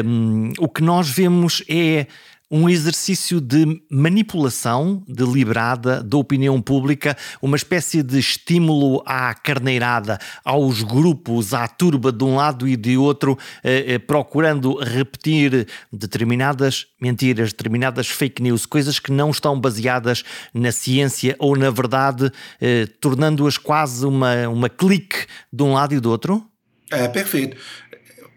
um, 0.04 0.47
ehm, 0.49 0.52
o 0.59 0.69
que 0.69 0.83
nós 0.83 1.09
vemos 1.09 1.62
é 1.69 2.07
um 2.50 2.69
exercício 2.69 3.40
de 3.40 3.80
manipulação 3.88 5.04
deliberada 5.07 6.02
da 6.02 6.16
opinião 6.16 6.61
pública, 6.61 7.16
uma 7.40 7.57
espécie 7.57 8.02
de 8.02 8.19
estímulo 8.19 9.02
à 9.07 9.33
carneirada, 9.35 10.19
aos 10.45 10.83
grupos, 10.83 11.54
à 11.54 11.69
turba 11.69 12.11
de 12.11 12.25
um 12.25 12.35
lado 12.35 12.66
e 12.66 12.76
de 12.76 12.97
outro, 12.97 13.38
eh, 13.62 13.95
eh, 13.95 13.99
procurando 13.99 14.76
repetir 14.83 15.69
determinadas 15.92 16.87
mentiras, 17.00 17.52
determinadas 17.52 18.09
fake 18.09 18.42
news, 18.42 18.66
coisas 18.66 18.99
que 18.99 19.12
não 19.12 19.30
estão 19.30 19.59
baseadas 19.59 20.25
na 20.52 20.73
ciência 20.73 21.37
ou 21.38 21.57
na 21.57 21.71
verdade, 21.71 22.33
eh, 22.61 22.87
tornando-as 23.00 23.59
quase 23.59 24.04
uma, 24.04 24.49
uma 24.49 24.69
clique 24.69 25.26
de 25.52 25.62
um 25.62 25.75
lado 25.75 25.95
e 25.95 26.00
do 26.00 26.11
outro? 26.11 26.45
É, 26.90 27.07
perfeito. 27.07 27.57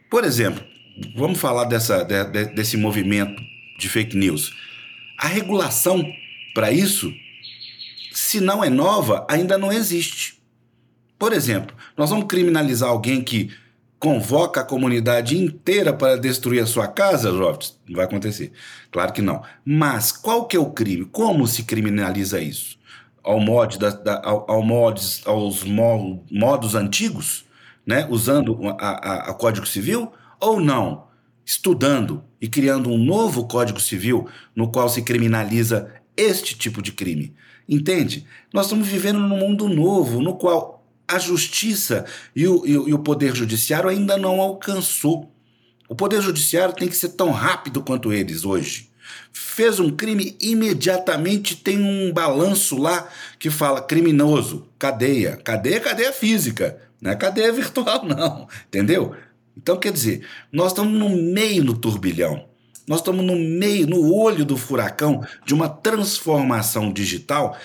Por 0.08 0.24
exemplo, 0.24 0.64
vamos 1.16 1.40
falar 1.40 1.66
dessa, 1.66 2.04
de, 2.04 2.24
de, 2.26 2.46
desse 2.54 2.78
movimento 2.78 3.53
de 3.78 3.90
fake 3.90 4.16
news. 4.16 4.54
A 5.18 5.28
regulação 5.28 6.06
para 6.54 6.72
isso, 6.72 7.14
se 8.12 8.40
não 8.40 8.64
é 8.64 8.70
nova, 8.70 9.26
ainda 9.30 9.58
não 9.58 9.72
existe. 9.72 10.42
Por 11.18 11.34
exemplo, 11.34 11.76
nós 11.98 12.10
vamos 12.10 12.26
criminalizar 12.26 12.90
alguém 12.90 13.24
que 13.24 13.52
convoca 14.00 14.62
a 14.62 14.66
comunidade 14.66 15.38
inteira 15.38 15.94
para 15.94 16.18
destruir 16.18 16.62
a 16.62 16.66
sua 16.66 16.88
casa, 16.88 17.32
Jovens? 17.32 17.80
Não 17.88 17.96
vai 17.96 18.06
acontecer. 18.06 18.52
Claro 18.92 19.14
que 19.14 19.22
não. 19.22 19.42
Mas 19.64 20.12
qual 20.12 20.46
que 20.46 20.58
é 20.58 20.60
o 20.60 20.72
crime? 20.72 21.06
Como 21.06 21.48
se 21.48 21.64
criminaliza 21.64 22.42
isso? 22.42 22.78
Ao 23.24 23.40
mod 23.40 23.80
da, 23.80 23.92
da, 23.92 24.22
ao, 24.22 24.52
ao 24.52 24.62
mods, 24.62 25.22
aos 25.26 25.64
mo, 25.64 26.26
modos 26.30 26.76
antigos, 26.76 27.46
né? 27.86 28.06
usando 28.10 28.60
a, 28.78 28.88
a, 28.88 29.30
a 29.30 29.34
Código 29.34 29.66
Civil, 29.66 30.12
ou 30.38 30.60
não? 30.60 31.08
estudando 31.46 32.24
e 32.44 32.48
criando 32.50 32.90
um 32.90 32.98
novo 32.98 33.48
Código 33.48 33.80
Civil 33.80 34.28
no 34.54 34.70
qual 34.70 34.90
se 34.90 35.02
criminaliza 35.02 35.90
este 36.18 36.58
tipo 36.58 36.82
de 36.82 36.92
crime. 36.92 37.34
Entende? 37.70 38.28
Nós 38.54 38.66
estamos 38.66 38.86
vivendo 38.86 39.18
num 39.18 39.38
mundo 39.38 39.70
novo 39.70 40.20
no 40.22 40.36
qual 40.36 40.86
a 41.08 41.18
justiça 41.18 42.04
e 42.36 42.46
o, 42.46 42.68
e 42.68 42.94
o 42.94 43.00
poder 43.00 43.34
judiciário 43.34 43.90
ainda 43.90 44.18
não 44.18 44.42
alcançou. 44.42 45.32
O 45.88 45.96
poder 45.96 46.22
judiciário 46.22 46.76
tem 46.76 46.90
que 46.90 46.98
ser 46.98 47.10
tão 47.10 47.32
rápido 47.32 47.82
quanto 47.82 48.12
eles 48.12 48.44
hoje. 48.44 48.90
Fez 49.32 49.80
um 49.80 49.90
crime, 49.90 50.36
imediatamente 50.42 51.56
tem 51.56 51.82
um 51.82 52.12
balanço 52.12 52.78
lá 52.78 53.08
que 53.40 53.50
fala 53.50 53.82
criminoso, 53.82 54.68
cadeia. 54.78 55.38
Cadeia, 55.38 55.80
cadeia 55.80 56.12
física, 56.12 56.78
não 57.00 57.12
é 57.12 57.16
cadeia 57.16 57.52
virtual, 57.54 58.04
não. 58.04 58.50
Entendeu? 58.68 59.16
Então, 59.58 59.78
quer 59.78 59.92
dizer, 59.92 60.26
nós 60.52 60.72
estamos 60.72 60.98
no 60.98 61.10
meio 61.10 61.64
do 61.64 61.76
turbilhão. 61.76 62.46
Nós 62.88 63.00
estamos 63.00 63.24
no 63.24 63.36
meio, 63.36 63.88
no 63.88 64.14
olho 64.14 64.44
do 64.44 64.58
furacão 64.58 65.26
de 65.46 65.54
uma 65.54 65.70
transformação 65.70 66.92
digital 66.92 67.58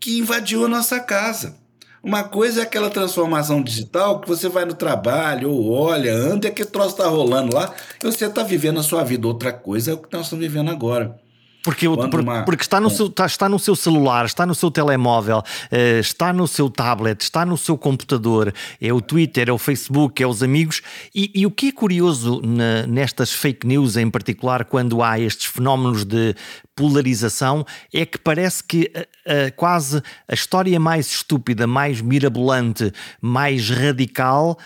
que 0.00 0.18
invadiu 0.18 0.64
a 0.64 0.68
nossa 0.68 0.98
casa. 0.98 1.60
Uma 2.02 2.24
coisa 2.24 2.60
é 2.60 2.62
aquela 2.64 2.90
transformação 2.90 3.62
digital 3.62 4.20
que 4.20 4.26
você 4.26 4.48
vai 4.48 4.64
no 4.64 4.74
trabalho, 4.74 5.50
ou 5.50 5.70
olha, 5.70 6.12
anda, 6.12 6.46
e 6.46 6.50
aquele 6.50 6.68
troço 6.68 6.90
está 6.90 7.06
rolando 7.06 7.54
lá, 7.54 7.72
e 8.02 8.04
você 8.04 8.26
está 8.26 8.42
vivendo 8.42 8.80
a 8.80 8.82
sua 8.82 9.04
vida. 9.04 9.28
Outra 9.28 9.52
coisa 9.52 9.92
é 9.92 9.94
o 9.94 9.98
que 9.98 10.12
nós 10.12 10.26
estamos 10.26 10.44
vivendo 10.44 10.70
agora. 10.70 11.21
Porque, 11.62 11.86
por, 11.88 12.20
uma... 12.20 12.42
porque 12.42 12.62
está, 12.62 12.80
no 12.80 12.90
seu, 12.90 13.06
está, 13.06 13.26
está, 13.26 13.48
no 13.48 13.58
seu 13.58 13.76
celular, 13.76 14.24
está 14.24 14.44
no 14.44 14.54
seu 14.54 14.70
telemóvel, 14.70 15.38
uh, 15.38 16.00
está 16.00 16.32
no 16.32 16.46
seu 16.46 16.68
tablet, 16.68 17.20
está 17.20 17.46
no 17.46 17.56
seu 17.56 17.78
computador, 17.78 18.52
é 18.80 18.92
o 18.92 19.00
Twitter, 19.00 19.48
é 19.48 19.52
o 19.52 19.58
Facebook, 19.58 20.22
é 20.22 20.26
os 20.26 20.42
amigos. 20.42 20.82
E, 21.14 21.30
e 21.34 21.46
o 21.46 21.50
que 21.50 21.68
é 21.68 21.72
curioso 21.72 22.40
na, 22.44 22.86
nestas 22.86 23.32
fake 23.32 23.66
news, 23.66 23.96
em 23.96 24.10
particular, 24.10 24.64
quando 24.64 25.02
há 25.02 25.20
estes 25.20 25.46
fenómenos 25.46 26.04
de 26.04 26.34
polarização, 26.74 27.64
é 27.92 28.04
que 28.04 28.18
parece 28.18 28.64
que 28.64 28.90
uh, 28.94 29.00
uh, 29.00 29.52
quase 29.54 30.02
a 30.26 30.34
história 30.34 30.80
mais 30.80 31.06
estúpida, 31.06 31.66
mais 31.66 32.00
mirabolante, 32.00 32.92
mais 33.20 33.70
radical 33.70 34.58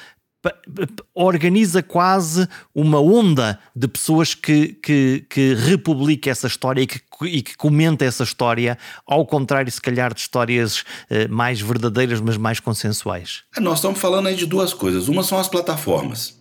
organiza 1.14 1.82
quase 1.82 2.48
uma 2.74 3.00
onda 3.00 3.58
de 3.74 3.88
pessoas 3.88 4.34
que, 4.34 4.68
que, 4.82 5.24
que 5.28 5.54
republica 5.54 6.30
essa 6.30 6.46
história 6.46 6.82
e 6.82 6.86
que, 6.86 7.00
e 7.22 7.42
que 7.42 7.56
comenta 7.56 8.04
essa 8.04 8.22
história, 8.24 8.76
ao 9.06 9.24
contrário, 9.26 9.70
se 9.70 9.80
calhar, 9.80 10.12
de 10.12 10.20
histórias 10.20 10.84
eh, 11.08 11.28
mais 11.28 11.60
verdadeiras, 11.60 12.20
mas 12.20 12.36
mais 12.36 12.60
consensuais. 12.60 13.42
É, 13.56 13.60
nós 13.60 13.78
estamos 13.78 13.98
falando 13.98 14.26
aí 14.26 14.34
de 14.34 14.46
duas 14.46 14.74
coisas. 14.74 15.08
Uma 15.08 15.22
são 15.22 15.38
as 15.38 15.48
plataformas 15.48 16.38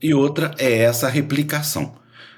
e 0.00 0.14
outra 0.14 0.54
é 0.58 0.78
essa 0.78 1.08
replicação. 1.08 1.96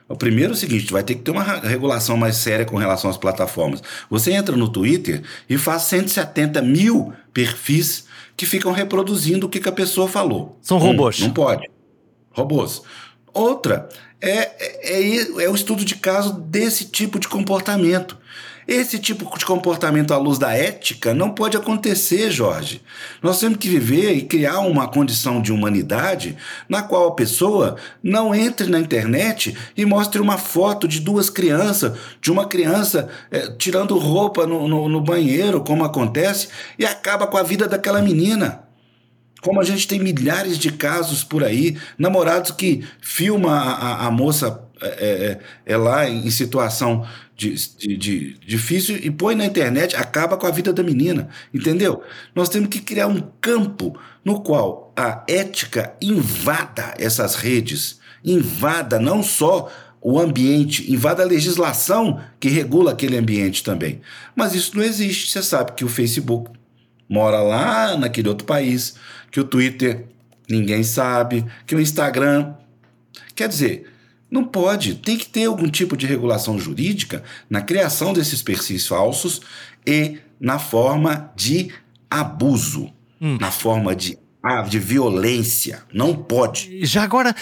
O 0.09 0.17
primeiro 0.17 0.53
é 0.53 0.55
o 0.55 0.59
seguinte: 0.59 0.93
vai 0.93 1.05
ter 1.05 1.15
que 1.15 1.23
ter 1.23 1.31
uma 1.31 1.45
regulação 1.45 2.17
mais 2.17 2.37
séria 2.37 2.65
com 2.65 2.77
relação 2.77 3.09
às 3.09 3.17
plataformas. 3.17 3.81
Você 4.11 4.33
entra 4.33 4.57
no 4.57 4.69
Twitter 4.69 5.23
e 5.49 5.57
faz 5.57 5.83
170 5.83 6.61
mil 6.63 7.13
perfis 7.33 8.07
que 8.41 8.47
ficam 8.47 8.73
reproduzindo 8.73 9.47
o 9.47 9.51
que, 9.51 9.61
que 9.61 9.69
a 9.69 9.73
pessoa 9.73 10.09
falou. 10.09 10.59
São 10.63 10.79
robôs. 10.79 11.21
Hum, 11.21 11.25
não 11.27 11.31
pode. 11.35 11.69
Robôs. 12.31 12.81
Outra 13.35 13.87
é, 14.19 14.39
é, 14.39 15.03
é, 15.03 15.45
é 15.45 15.51
o 15.51 15.55
estudo 15.55 15.85
de 15.85 15.97
caso 15.97 16.33
desse 16.33 16.87
tipo 16.87 17.19
de 17.19 17.29
comportamento. 17.29 18.17
Esse 18.71 19.01
tipo 19.01 19.37
de 19.37 19.45
comportamento 19.45 20.15
à 20.15 20.17
luz 20.17 20.39
da 20.39 20.53
ética 20.57 21.13
não 21.13 21.31
pode 21.31 21.57
acontecer, 21.57 22.31
Jorge. 22.31 22.81
Nós 23.21 23.41
temos 23.41 23.59
que 23.59 23.69
viver 23.69 24.13
e 24.13 24.23
criar 24.23 24.61
uma 24.61 24.87
condição 24.87 25.43
de 25.43 25.53
humanidade 25.53 26.37
na 26.69 26.81
qual 26.81 27.09
a 27.09 27.15
pessoa 27.17 27.75
não 28.01 28.33
entre 28.33 28.69
na 28.69 28.79
internet 28.79 29.57
e 29.77 29.85
mostre 29.85 30.21
uma 30.21 30.39
foto 30.39 30.87
de 30.87 31.01
duas 31.01 31.29
crianças, 31.29 31.99
de 32.21 32.31
uma 32.31 32.47
criança 32.47 33.09
é, 33.29 33.51
tirando 33.59 33.99
roupa 33.99 34.47
no, 34.47 34.69
no, 34.69 34.89
no 34.89 35.01
banheiro, 35.01 35.63
como 35.63 35.83
acontece, 35.83 36.47
e 36.79 36.87
acaba 36.87 37.27
com 37.27 37.37
a 37.37 37.43
vida 37.43 37.67
daquela 37.67 38.01
menina. 38.01 38.63
Como 39.43 39.61
a 39.61 39.65
gente 39.65 39.89
tem 39.89 39.99
milhares 39.99 40.57
de 40.57 40.71
casos 40.71 41.25
por 41.25 41.43
aí, 41.43 41.77
namorados 41.99 42.53
que 42.53 42.87
filma 43.01 43.51
a, 43.51 43.73
a, 43.73 44.07
a 44.07 44.11
moça 44.13 44.70
é, 44.83 45.39
é, 45.67 45.73
é, 45.73 45.77
lá 45.77 46.09
em 46.09 46.31
situação 46.31 47.07
de, 47.37 47.55
de, 47.77 47.97
de, 47.97 48.35
difícil 48.47 48.97
e 48.97 49.11
põe 49.11 49.35
na 49.35 49.45
internet, 49.45 49.97
acaba 49.97 50.37
com 50.37 50.47
a 50.47 50.51
vida 50.51 50.73
da 50.73 50.83
menina, 50.83 51.29
entendeu? 51.53 52.03
Nós 52.35 52.49
temos 52.49 52.69
que 52.69 52.81
criar 52.81 53.07
um 53.07 53.21
campo 53.41 53.99
no 54.25 54.41
qual 54.41 54.93
a 54.97 55.25
ética 55.29 55.95
invada 56.01 56.95
essas 56.99 57.35
redes, 57.35 57.99
invada 58.25 58.99
não 58.99 59.23
só 59.23 59.71
o 60.03 60.19
ambiente, 60.19 60.91
invada 60.91 61.23
a 61.23 61.27
legislação 61.27 62.21
que 62.39 62.49
regula 62.49 62.93
aquele 62.93 63.19
ambiente 63.19 63.63
também. 63.63 64.01
Mas 64.35 64.55
isso 64.55 64.77
não 64.77 64.83
existe. 64.83 65.31
Você 65.31 65.43
sabe 65.43 65.73
que 65.73 65.85
o 65.85 65.89
Facebook 65.89 66.51
mora 67.09 67.41
lá 67.41 67.97
naquele 67.97 68.29
outro 68.29 68.47
país, 68.47 68.95
que 69.31 69.41
o 69.41 69.45
Twitter 69.45 70.07
ninguém 70.49 70.83
sabe, 70.83 71.45
que 71.67 71.75
o 71.75 71.81
Instagram. 71.81 72.55
Quer 73.35 73.49
dizer, 73.49 73.90
não 74.31 74.45
pode. 74.45 74.95
Tem 74.95 75.17
que 75.17 75.29
ter 75.29 75.47
algum 75.47 75.69
tipo 75.69 75.97
de 75.97 76.07
regulação 76.07 76.59
jurídica 76.59 77.23
na 77.49 77.61
criação 77.61 78.13
desses 78.13 78.43
perfis 78.43 78.87
falsos 78.87 79.41
e 79.87 80.19
na 80.39 80.59
forma 80.59 81.33
de 81.37 81.71
abuso, 82.11 82.91
hum. 83.21 83.37
na 83.41 83.51
forma 83.51 83.95
de 83.95 84.19
ah, 84.43 84.63
de 84.63 84.79
violência. 84.79 85.83
Não 85.93 86.15
pode. 86.15 86.85
Já 86.87 87.03
agora, 87.03 87.35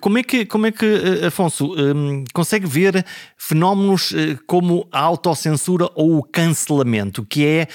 como 0.00 0.18
é 0.18 0.22
que, 0.24 0.44
como 0.44 0.66
é 0.66 0.72
que 0.72 0.84
eh, 0.84 1.26
Afonso, 1.26 1.72
um, 1.74 2.24
consegue 2.32 2.66
ver 2.66 3.06
fenómenos 3.36 4.10
uh, 4.10 4.36
como 4.44 4.88
a 4.90 4.98
autocensura 4.98 5.88
ou 5.94 6.18
o 6.18 6.22
cancelamento, 6.24 7.24
que 7.24 7.46
é 7.46 7.68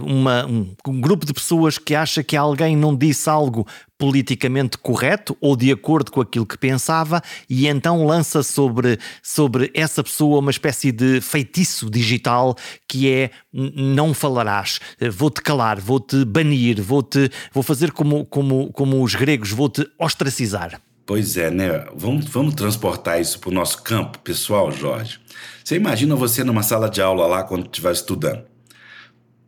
uh, 0.00 0.06
uma, 0.06 0.46
um, 0.46 0.74
um, 0.86 0.98
grupo 0.98 1.26
de 1.26 1.34
pessoas 1.34 1.76
que 1.76 1.94
acha 1.94 2.22
que 2.22 2.36
alguém 2.36 2.74
não 2.74 2.96
disse 2.96 3.28
algo 3.28 3.66
politicamente 3.98 4.78
correto 4.78 5.36
ou 5.40 5.56
de 5.56 5.72
acordo 5.72 6.12
com 6.12 6.20
aquilo 6.20 6.46
que 6.46 6.56
pensava 6.56 7.20
e 7.50 7.66
então 7.66 8.06
lança 8.06 8.42
sobre, 8.44 8.98
sobre 9.22 9.70
essa 9.74 10.02
pessoa 10.04 10.38
uma 10.38 10.52
espécie 10.52 10.92
de 10.92 11.20
feitiço 11.20 11.90
digital 11.90 12.56
que 12.86 13.12
é 13.12 13.30
não 13.52 14.14
falarás, 14.14 14.78
vou-te 15.12 15.42
calar, 15.42 15.80
vou-te 15.80 16.24
banir, 16.24 16.80
vou-te 16.80 17.28
vou 17.52 17.62
fazer 17.62 17.90
como, 17.90 18.24
como, 18.24 18.72
como 18.72 19.02
os 19.02 19.14
gregos, 19.14 19.50
vou-te 19.50 19.84
ostracizar. 19.98 20.80
Pois 21.04 21.36
é, 21.36 21.50
né? 21.50 21.86
Vamos, 21.96 22.26
vamos 22.26 22.54
transportar 22.54 23.20
isso 23.20 23.40
para 23.40 23.48
o 23.48 23.52
nosso 23.52 23.82
campo 23.82 24.18
pessoal, 24.18 24.70
Jorge. 24.70 25.18
Você 25.64 25.74
imagina 25.74 26.14
você 26.14 26.44
numa 26.44 26.62
sala 26.62 26.88
de 26.88 27.00
aula 27.00 27.26
lá 27.26 27.42
quando 27.42 27.64
estiver 27.64 27.92
estudando 27.92 28.44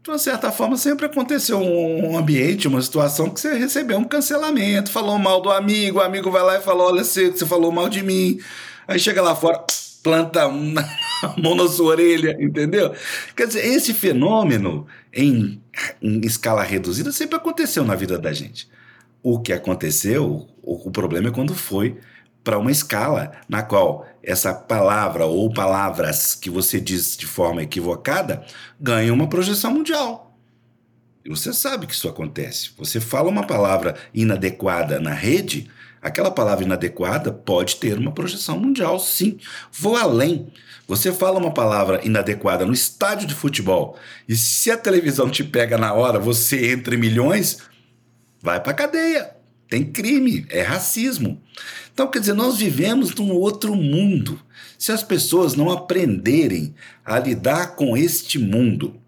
de 0.03 0.11
uma 0.11 0.19
certa 0.19 0.51
forma, 0.51 0.77
sempre 0.77 1.07
aconteceu 1.07 1.61
um 1.61 2.17
ambiente, 2.17 2.67
uma 2.67 2.81
situação 2.81 3.29
que 3.29 3.39
você 3.39 3.55
recebeu 3.55 3.99
um 3.99 4.05
cancelamento, 4.05 4.91
falou 4.91 5.19
mal 5.19 5.43
do 5.43 5.51
amigo, 5.51 5.99
o 5.99 6.03
amigo 6.03 6.31
vai 6.31 6.43
lá 6.43 6.57
e 6.57 6.63
fala: 6.63 6.85
Olha, 6.85 7.05
você, 7.05 7.31
você 7.31 7.45
falou 7.45 7.71
mal 7.71 7.89
de 7.89 8.03
mim. 8.03 8.41
Aí 8.89 8.99
chega 8.99 9.21
lá 9.21 9.37
fora, 9.37 9.63
planta 10.03 10.47
uma 10.47 10.83
mão 11.37 11.55
na 11.55 11.69
sua 11.69 11.91
orelha, 11.91 12.35
entendeu? 12.41 12.95
Quer 13.37 13.47
dizer, 13.47 13.65
esse 13.65 13.93
fenômeno 13.93 14.87
em, 15.13 15.61
em 16.01 16.21
escala 16.21 16.63
reduzida 16.63 17.13
sempre 17.13 17.37
aconteceu 17.37 17.85
na 17.85 17.95
vida 17.95 18.19
da 18.19 18.33
gente. 18.33 18.69
O 19.23 19.39
que 19.39 19.53
aconteceu, 19.53 20.49
o, 20.63 20.89
o 20.89 20.91
problema 20.91 21.29
é 21.29 21.31
quando 21.31 21.55
foi 21.55 21.99
para 22.43 22.59
uma 22.59 22.71
escala 22.71 23.33
na 23.47 23.63
qual 23.63 24.07
essa 24.23 24.53
palavra 24.53 25.25
ou 25.25 25.53
palavras 25.53 26.35
que 26.35 26.51
você 26.51 26.81
diz 26.81 27.17
de 27.17 27.27
forma 27.27 27.63
equivocada 27.63 28.45
ganham 28.79 29.15
uma 29.15 29.29
projeção 29.29 29.73
mundial. 29.73 30.37
Você 31.29 31.53
sabe 31.53 31.87
que 31.87 31.95
isso 31.95 32.09
acontece. 32.09 32.71
Você 32.79 32.99
fala 32.99 33.29
uma 33.29 33.47
palavra 33.47 33.95
inadequada 34.13 34.99
na 34.99 35.13
rede, 35.13 35.71
aquela 36.01 36.31
palavra 36.31 36.65
inadequada 36.65 37.31
pode 37.31 37.77
ter 37.77 37.99
uma 37.99 38.13
projeção 38.13 38.59
mundial, 38.59 38.99
sim. 38.99 39.39
Vou 39.71 39.97
além. 39.97 40.53
Você 40.89 41.13
fala 41.13 41.39
uma 41.39 41.53
palavra 41.53 42.01
inadequada 42.05 42.67
no 42.67 42.73
estádio 42.73 43.29
de 43.29 43.35
futebol 43.35 43.97
e 44.29 44.35
se 44.35 44.71
a 44.71 44.77
televisão 44.77 45.31
te 45.31 45.45
pega 45.45 45.79
na 45.79 45.93
hora, 45.93 46.19
você 46.19 46.73
entre 46.73 46.97
milhões, 46.97 47.59
vai 48.43 48.61
para 48.61 48.75
cadeia. 48.75 49.40
Tem 49.71 49.85
crime, 49.85 50.45
é 50.51 50.63
racismo. 50.63 51.41
Então, 51.95 52.11
quer 52.11 52.19
dizer, 52.19 52.35
nós 52.35 52.57
vivemos 52.57 53.15
num 53.15 53.31
outro 53.31 53.77
mundo. 53.77 54.41
Se 54.77 54.91
as 54.91 55.05
pessoas 55.05 55.55
não 55.55 55.71
aprenderem 55.71 56.75
a 57.05 57.21
lidar 57.21 57.77
com 57.77 57.97
este 57.97 58.37
mundo, 58.37 59.01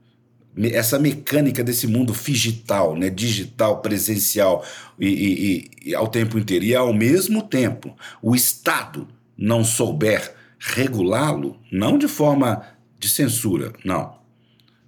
essa 0.57 1.01
mecânica 1.01 1.64
desse 1.64 1.88
mundo 1.88 2.12
digital, 2.12 2.94
né, 2.94 3.11
digital, 3.11 3.81
presencial 3.81 4.64
e, 5.01 5.09
e, 5.09 5.90
e 5.90 5.94
ao 5.96 6.07
tempo 6.07 6.38
inteiro, 6.38 6.64
e 6.64 6.77
ao 6.77 6.92
mesmo 6.92 7.42
tempo 7.42 7.96
o 8.22 8.37
Estado 8.37 9.09
não 9.37 9.64
souber 9.64 10.33
regulá-lo, 10.59 11.59
não 11.72 11.98
de 11.98 12.07
forma 12.07 12.64
de 13.01 13.09
censura, 13.09 13.72
não, 13.85 14.16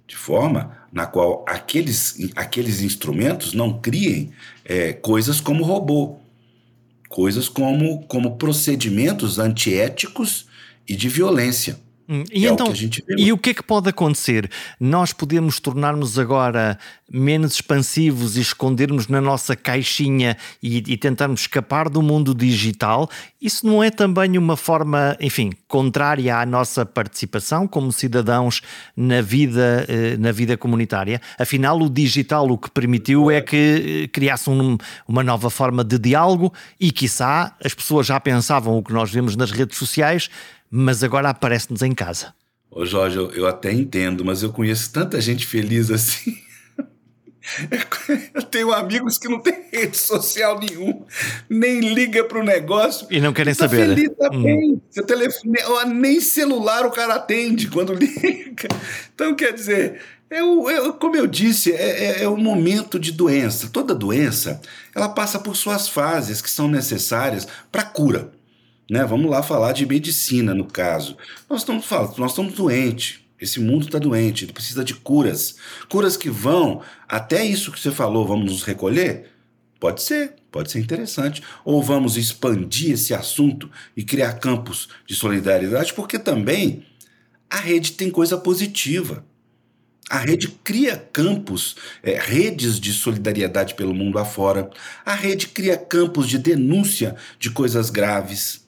de 0.07 0.15
forma 0.15 0.77
na 0.95 1.05
qual 1.05 1.43
aqueles, 1.45 2.15
aqueles 2.37 2.81
instrumentos 2.81 3.53
não 3.53 3.81
criem 3.81 4.31
é, 4.63 4.93
coisas 4.93 5.41
como 5.41 5.61
robô, 5.61 6.15
coisas 7.09 7.49
como, 7.49 8.03
como 8.07 8.37
procedimentos 8.37 9.37
antiéticos 9.37 10.47
e 10.87 10.95
de 10.95 11.09
violência. 11.09 11.77
Hum, 12.07 12.23
e 12.31 12.45
é 12.45 12.49
então, 12.49 12.67
o 12.67 13.19
e 13.19 13.33
o 13.33 13.37
que 13.37 13.49
é 13.49 13.53
que 13.53 13.63
pode 13.63 13.89
acontecer? 13.89 14.49
Nós 14.79 15.11
podemos 15.11 15.59
tornar-nos 15.59 16.19
agora 16.19 16.77
menos 17.11 17.55
expansivos 17.55 18.37
e 18.37 18.41
escondermos 18.41 19.07
na 19.07 19.19
nossa 19.19 19.55
caixinha 19.55 20.37
e, 20.61 20.77
e, 20.77 20.97
tentarmos 20.97 21.41
escapar 21.41 21.89
do 21.89 22.01
mundo 22.01 22.33
digital. 22.33 23.09
Isso 23.41 23.65
não 23.65 23.83
é 23.83 23.89
também 23.89 24.37
uma 24.37 24.55
forma, 24.55 25.15
enfim, 25.19 25.51
contrária 25.67 26.37
à 26.37 26.45
nossa 26.45 26.85
participação 26.85 27.67
como 27.67 27.91
cidadãos 27.91 28.61
na 28.95 29.21
vida, 29.21 29.85
eh, 29.87 30.17
na 30.17 30.31
vida 30.31 30.57
comunitária? 30.57 31.21
Afinal, 31.39 31.79
o 31.79 31.89
digital 31.89 32.49
o 32.49 32.57
que 32.57 32.69
permitiu 32.71 33.29
é 33.29 33.41
que 33.41 34.03
eh, 34.03 34.07
criasse 34.07 34.49
um, 34.49 34.77
uma 35.07 35.23
nova 35.23 35.49
forma 35.49 35.83
de 35.83 35.99
diálogo 35.99 36.51
e, 36.79 36.91
quiçá, 36.91 37.55
as 37.63 37.73
pessoas 37.73 38.07
já 38.07 38.19
pensavam 38.19 38.77
o 38.77 38.83
que 38.83 38.93
nós 38.93 39.11
vemos 39.11 39.35
nas 39.35 39.51
redes 39.51 39.77
sociais 39.77 40.29
mas 40.77 41.03
agora 41.03 41.29
aparece-nos 41.29 41.81
em 41.81 41.93
casa. 41.93 42.33
Ô 42.69 42.85
Jorge, 42.85 43.15
eu, 43.15 43.31
eu 43.31 43.47
até 43.47 43.71
entendo, 43.71 44.25
mas 44.25 44.43
eu 44.43 44.51
conheço 44.51 44.91
tanta 44.91 45.21
gente 45.21 45.45
feliz 45.45 45.89
assim. 45.89 46.37
Eu 48.33 48.41
tenho 48.41 48.73
amigos 48.73 49.19
que 49.19 49.29
não 49.29 49.39
têm 49.39 49.67
rede 49.71 49.95
social 49.95 50.59
nenhum, 50.59 51.05
nem 51.47 51.79
liga 51.93 52.23
para 52.23 52.39
o 52.39 52.43
negócio. 52.43 53.05
E 53.11 53.21
não 53.21 53.31
querem 53.31 53.53
tá 53.53 53.69
saber. 53.69 53.89
Feliz, 53.89 54.09
tá 54.17 54.31
hum. 54.33 54.81
Seu 54.89 55.05
telefone, 55.05 55.53
nem 55.93 56.19
celular 56.19 56.87
o 56.87 56.91
cara 56.91 57.13
atende 57.13 57.67
quando 57.67 57.93
liga. 57.93 58.67
Então, 59.13 59.35
quer 59.35 59.53
dizer, 59.53 60.01
o, 60.31 60.67
é, 60.67 60.91
como 60.93 61.15
eu 61.15 61.27
disse, 61.27 61.71
é, 61.71 62.21
é, 62.21 62.23
é 62.23 62.27
o 62.27 62.35
momento 62.35 62.97
de 62.97 63.11
doença. 63.11 63.69
Toda 63.71 63.93
doença 63.93 64.59
ela 64.95 65.07
passa 65.07 65.37
por 65.37 65.55
suas 65.55 65.87
fases 65.87 66.41
que 66.41 66.49
são 66.49 66.67
necessárias 66.67 67.47
para 67.71 67.83
cura. 67.83 68.31
Né? 68.89 69.03
Vamos 69.05 69.29
lá 69.29 69.41
falar 69.41 69.71
de 69.73 69.85
medicina, 69.85 70.53
no 70.53 70.65
caso. 70.65 71.17
Nós 71.49 71.61
estamos 71.61 71.89
nós 72.17 72.31
estamos 72.31 72.53
doentes. 72.53 73.19
Esse 73.39 73.59
mundo 73.59 73.85
está 73.85 73.99
doente, 73.99 74.45
ele 74.45 74.53
precisa 74.53 74.83
de 74.83 74.93
curas. 74.93 75.57
Curas 75.89 76.15
que 76.15 76.29
vão 76.29 76.81
até 77.07 77.43
isso 77.45 77.71
que 77.71 77.79
você 77.79 77.91
falou, 77.91 78.25
vamos 78.25 78.49
nos 78.49 78.63
recolher? 78.63 79.29
Pode 79.77 80.01
ser, 80.01 80.35
pode 80.49 80.71
ser 80.71 80.79
interessante. 80.79 81.43
Ou 81.65 81.83
vamos 81.83 82.15
expandir 82.15 82.93
esse 82.93 83.13
assunto 83.13 83.69
e 83.95 84.03
criar 84.03 84.33
campos 84.39 84.87
de 85.05 85.13
solidariedade, 85.13 85.93
porque 85.93 86.17
também 86.17 86.85
a 87.49 87.57
rede 87.57 87.91
tem 87.91 88.09
coisa 88.09 88.37
positiva. 88.37 89.23
A 90.09 90.19
rede 90.19 90.47
cria 90.63 90.95
campos, 90.95 91.75
é, 92.03 92.17
redes 92.19 92.79
de 92.79 92.93
solidariedade 92.93 93.73
pelo 93.73 93.93
mundo 93.93 94.19
afora. 94.19 94.69
A 95.03 95.15
rede 95.15 95.47
cria 95.47 95.75
campos 95.75 96.29
de 96.29 96.37
denúncia 96.37 97.15
de 97.39 97.49
coisas 97.49 97.89
graves. 97.89 98.64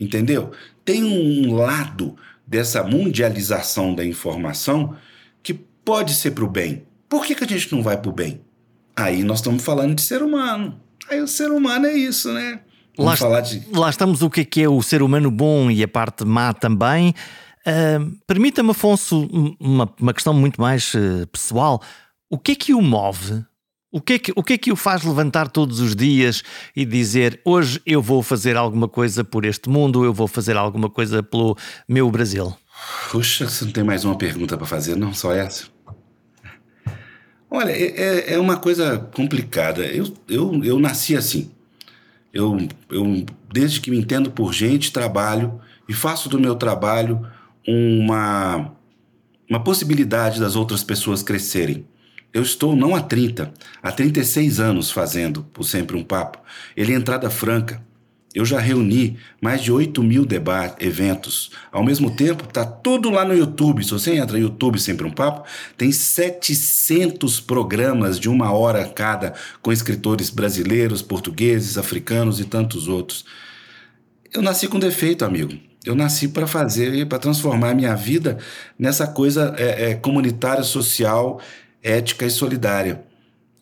Entendeu? 0.00 0.52
Tem 0.84 1.04
um 1.04 1.54
lado 1.54 2.16
dessa 2.46 2.82
mundialização 2.82 3.94
da 3.94 4.04
informação 4.04 4.96
que 5.42 5.52
pode 5.54 6.14
ser 6.14 6.30
para 6.30 6.44
o 6.44 6.48
bem. 6.48 6.84
Por 7.08 7.24
que, 7.24 7.34
que 7.34 7.44
a 7.44 7.46
gente 7.46 7.72
não 7.74 7.82
vai 7.82 7.96
para 7.96 8.10
o 8.10 8.12
bem? 8.12 8.40
Aí 8.96 9.22
nós 9.22 9.38
estamos 9.38 9.62
falando 9.62 9.94
de 9.94 10.02
ser 10.02 10.22
humano. 10.22 10.80
Aí 11.10 11.20
o 11.20 11.28
ser 11.28 11.50
humano 11.50 11.86
é 11.86 11.92
isso, 11.92 12.32
né? 12.32 12.60
Lá, 12.96 13.16
falar 13.16 13.40
de... 13.42 13.62
lá 13.72 13.88
estamos 13.88 14.22
o 14.22 14.28
que 14.28 14.60
é 14.60 14.68
o 14.68 14.82
ser 14.82 15.02
humano 15.02 15.30
bom 15.30 15.70
e 15.70 15.82
a 15.82 15.88
parte 15.88 16.24
má 16.24 16.52
também. 16.52 17.14
Uh, 17.60 18.16
Permita-me, 18.26 18.70
Afonso, 18.70 19.28
uma, 19.60 19.88
uma 20.00 20.12
questão 20.12 20.34
muito 20.34 20.60
mais 20.60 20.92
uh, 20.94 21.26
pessoal. 21.28 21.80
O 22.28 22.38
que 22.38 22.52
é 22.52 22.54
que 22.54 22.74
o 22.74 22.82
move 22.82 23.44
o 23.90 24.00
que, 24.00 24.12
é 24.14 24.18
que, 24.18 24.32
o 24.36 24.42
que 24.42 24.52
é 24.52 24.58
que 24.58 24.72
o 24.72 24.76
faz 24.76 25.02
levantar 25.02 25.48
todos 25.48 25.80
os 25.80 25.96
dias 25.96 26.42
e 26.76 26.84
dizer 26.84 27.40
hoje 27.44 27.80
eu 27.86 28.02
vou 28.02 28.22
fazer 28.22 28.56
alguma 28.56 28.86
coisa 28.86 29.24
por 29.24 29.44
este 29.44 29.68
mundo, 29.70 30.04
eu 30.04 30.12
vou 30.12 30.28
fazer 30.28 30.56
alguma 30.56 30.90
coisa 30.90 31.22
pelo 31.22 31.56
meu 31.88 32.10
Brasil? 32.10 32.54
Puxa, 33.10 33.48
você 33.48 33.64
não 33.64 33.72
tem 33.72 33.82
mais 33.82 34.04
uma 34.04 34.16
pergunta 34.16 34.56
para 34.56 34.66
fazer, 34.66 34.94
não? 34.94 35.14
Só 35.14 35.32
essa? 35.32 35.64
Olha, 37.50 37.70
é, 37.70 37.84
é, 37.96 38.34
é 38.34 38.38
uma 38.38 38.58
coisa 38.58 38.98
complicada. 39.14 39.86
Eu, 39.86 40.12
eu, 40.28 40.62
eu 40.62 40.78
nasci 40.78 41.16
assim. 41.16 41.50
Eu, 42.32 42.68
eu, 42.90 43.24
desde 43.50 43.80
que 43.80 43.90
me 43.90 43.98
entendo 43.98 44.30
por 44.30 44.52
gente, 44.52 44.92
trabalho 44.92 45.60
e 45.88 45.94
faço 45.94 46.28
do 46.28 46.38
meu 46.38 46.54
trabalho 46.54 47.26
uma, 47.66 48.70
uma 49.48 49.64
possibilidade 49.64 50.38
das 50.38 50.54
outras 50.54 50.84
pessoas 50.84 51.22
crescerem. 51.22 51.86
Eu 52.32 52.42
estou 52.42 52.76
não 52.76 52.94
há 52.94 53.00
30, 53.00 53.52
há 53.82 53.90
36 53.90 54.60
anos 54.60 54.90
fazendo 54.90 55.42
por 55.44 55.64
Sempre 55.64 55.96
um 55.96 56.04
Papo. 56.04 56.38
Ele 56.76 56.92
é 56.92 56.96
entrada 56.96 57.30
franca. 57.30 57.82
Eu 58.34 58.44
já 58.44 58.60
reuni 58.60 59.16
mais 59.40 59.62
de 59.62 59.72
8 59.72 60.02
mil 60.02 60.26
debates, 60.26 60.86
eventos. 60.86 61.50
Ao 61.72 61.82
mesmo 61.82 62.14
tempo, 62.14 62.46
tá 62.46 62.64
tudo 62.64 63.08
lá 63.08 63.24
no 63.24 63.34
YouTube. 63.34 63.82
Se 63.82 63.90
você 63.90 64.16
entra 64.16 64.36
no 64.36 64.42
YouTube 64.42 64.78
Sempre 64.78 65.06
um 65.06 65.10
Papo, 65.10 65.48
tem 65.76 65.90
700 65.90 67.40
programas 67.40 68.20
de 68.20 68.28
uma 68.28 68.52
hora 68.52 68.86
cada 68.86 69.32
com 69.62 69.72
escritores 69.72 70.28
brasileiros, 70.28 71.00
portugueses, 71.00 71.78
africanos 71.78 72.38
e 72.38 72.44
tantos 72.44 72.86
outros. 72.86 73.24
Eu 74.32 74.42
nasci 74.42 74.68
com 74.68 74.78
defeito, 74.78 75.24
amigo. 75.24 75.54
Eu 75.84 75.94
nasci 75.94 76.28
para 76.28 76.46
fazer, 76.46 77.06
para 77.06 77.18
transformar 77.18 77.70
a 77.70 77.74
minha 77.74 77.96
vida 77.96 78.36
nessa 78.78 79.06
coisa 79.06 79.54
é, 79.56 79.90
é, 79.90 79.94
comunitária, 79.94 80.62
social 80.62 81.40
ética 81.88 82.26
e 82.26 82.30
solidária. 82.30 83.04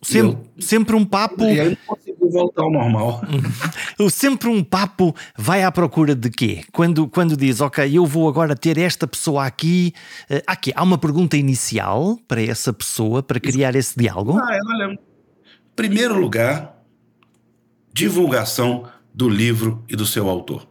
Sempre, 0.01 0.37
eu, 0.55 0.61
sempre 0.61 0.95
um 0.95 1.03
papo. 1.03 1.43
E 1.43 1.59
aí 1.59 1.69
não 1.69 1.95
consigo 1.95 2.29
voltar 2.29 2.63
ao 2.63 2.71
normal. 2.71 3.21
sempre 4.11 4.47
um 4.47 4.63
papo 4.63 5.15
vai 5.35 5.63
à 5.63 5.71
procura 5.71 6.13
de 6.13 6.29
quê? 6.29 6.63
Quando, 6.71 7.07
quando 7.07 7.35
diz, 7.35 7.61
ok, 7.61 7.97
eu 7.97 8.05
vou 8.05 8.29
agora 8.29 8.55
ter 8.55 8.77
esta 8.77 9.07
pessoa 9.07 9.45
aqui. 9.45 9.93
Uh, 10.29 10.41
aqui 10.45 10.71
há 10.75 10.83
uma 10.83 10.97
pergunta 10.97 11.35
inicial 11.35 12.17
para 12.27 12.41
essa 12.41 12.71
pessoa, 12.71 13.23
para 13.23 13.39
criar 13.39 13.75
esse 13.75 13.97
diálogo? 13.97 14.37
Ah, 14.37 14.59
olha, 14.69 14.99
primeiro 15.75 16.19
lugar, 16.19 16.77
divulgação 17.91 18.87
do 19.13 19.27
livro 19.27 19.83
e 19.89 19.95
do 19.95 20.05
seu 20.05 20.29
autor. 20.29 20.67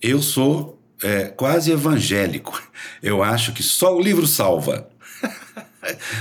Eu 0.00 0.22
sou 0.22 0.80
é, 1.02 1.24
quase 1.24 1.72
evangélico. 1.72 2.62
Eu 3.02 3.22
acho 3.22 3.52
que 3.52 3.62
só 3.62 3.96
o 3.96 4.00
livro 4.00 4.26
salva. 4.26 4.88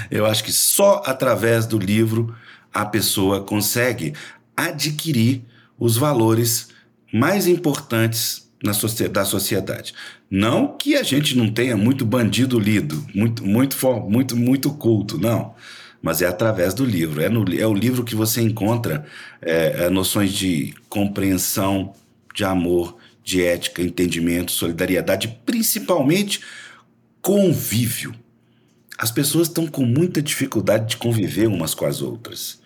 Eu 0.10 0.26
acho 0.26 0.44
que 0.44 0.52
só 0.52 1.02
através 1.06 1.66
do 1.66 1.78
livro 1.78 2.36
a 2.74 2.86
pessoa 2.86 3.42
consegue 3.42 4.14
adquirir 4.56 5.44
os 5.78 5.98
valores 5.98 6.70
mais 7.12 7.48
importantes 7.48 8.50
na 8.64 8.72
da 9.10 9.26
sociedade. 9.26 9.94
Não 10.30 10.78
que 10.78 10.96
a 10.96 11.04
gente 11.04 11.38
não 11.38 11.52
tenha 11.52 11.76
muito 11.76 12.06
bandido 12.06 12.58
lido, 12.60 13.06
muito, 13.14 13.46
muito, 13.46 13.78
muito, 14.10 14.36
muito 14.36 14.72
culto, 14.72 15.20
não. 15.20 15.54
Mas 16.02 16.22
é 16.22 16.28
através 16.28 16.74
do 16.74 16.86
livro. 16.86 17.22
É, 17.22 17.30
no, 17.30 17.46
é 17.54 17.68
o 17.68 17.74
livro 17.74 18.04
que 18.04 18.16
você 18.16 18.42
encontra 18.42 19.06
é, 19.42 19.86
é 19.86 19.90
noções 19.90 20.34
de 20.34 20.74
compreensão, 20.90 21.94
de 22.34 22.44
amor, 22.44 22.98
de 23.24 23.44
ética, 23.44 23.82
entendimento, 23.82 24.52
solidariedade, 24.52 25.40
principalmente 25.46 26.42
convívio 27.22 28.14
as 28.98 29.12
pessoas 29.12 29.48
estão 29.48 29.68
com 29.68 29.86
muita 29.86 30.22
dificuldade 30.22 30.90
de 30.90 30.98
conviver 30.98 31.48
umas 31.48 31.74
com 31.74 31.86
as 31.86 32.02
outras. 32.02 32.62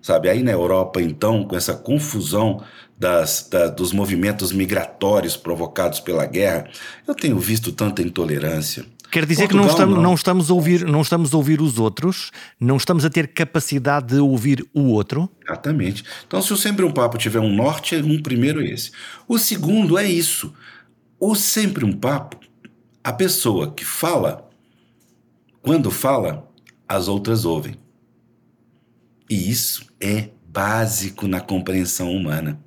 Sabe, 0.00 0.28
aí 0.28 0.42
na 0.42 0.52
Europa, 0.52 1.02
então, 1.02 1.44
com 1.44 1.56
essa 1.56 1.74
confusão 1.74 2.62
das, 2.96 3.48
da, 3.50 3.66
dos 3.68 3.92
movimentos 3.92 4.52
migratórios 4.52 5.36
provocados 5.36 6.00
pela 6.00 6.24
guerra, 6.24 6.68
eu 7.06 7.14
tenho 7.14 7.38
visto 7.38 7.72
tanta 7.72 8.00
intolerância. 8.00 8.86
Quer 9.10 9.24
dizer 9.24 9.48
Portugal, 9.48 9.64
que 9.64 9.66
não 9.66 9.72
estamos, 9.72 9.96
não. 9.96 10.02
não 10.02 10.14
estamos, 10.14 10.50
a 10.50 10.54
ouvir, 10.54 10.84
não 10.84 11.00
estamos 11.00 11.32
a 11.32 11.36
ouvir 11.36 11.60
os 11.60 11.78
outros, 11.78 12.30
não 12.60 12.76
estamos 12.76 13.04
a 13.04 13.10
ter 13.10 13.28
capacidade 13.28 14.14
de 14.14 14.20
ouvir 14.20 14.64
o 14.74 14.82
outro. 14.90 15.30
Exatamente. 15.44 16.04
Então, 16.26 16.42
se 16.42 16.52
o 16.52 16.56
Sempre 16.56 16.84
um 16.84 16.92
Papo 16.92 17.16
tiver 17.16 17.40
um 17.40 17.54
norte, 17.54 17.96
é 17.96 17.98
um 18.00 18.20
primeiro 18.22 18.60
esse. 18.62 18.92
O 19.26 19.38
segundo 19.38 19.96
é 19.96 20.04
isso. 20.04 20.52
O 21.18 21.34
Sempre 21.34 21.84
um 21.84 21.92
Papo, 21.92 22.38
a 23.02 23.12
pessoa 23.12 23.72
que 23.72 23.84
fala 23.84 24.47
quando 25.62 25.90
fala, 25.90 26.50
as 26.88 27.08
outras 27.08 27.44
ouvem. 27.44 27.76
E 29.28 29.50
isso 29.50 29.86
é 30.00 30.30
básico 30.46 31.28
na 31.28 31.40
compreensão 31.40 32.10
humana. 32.10 32.58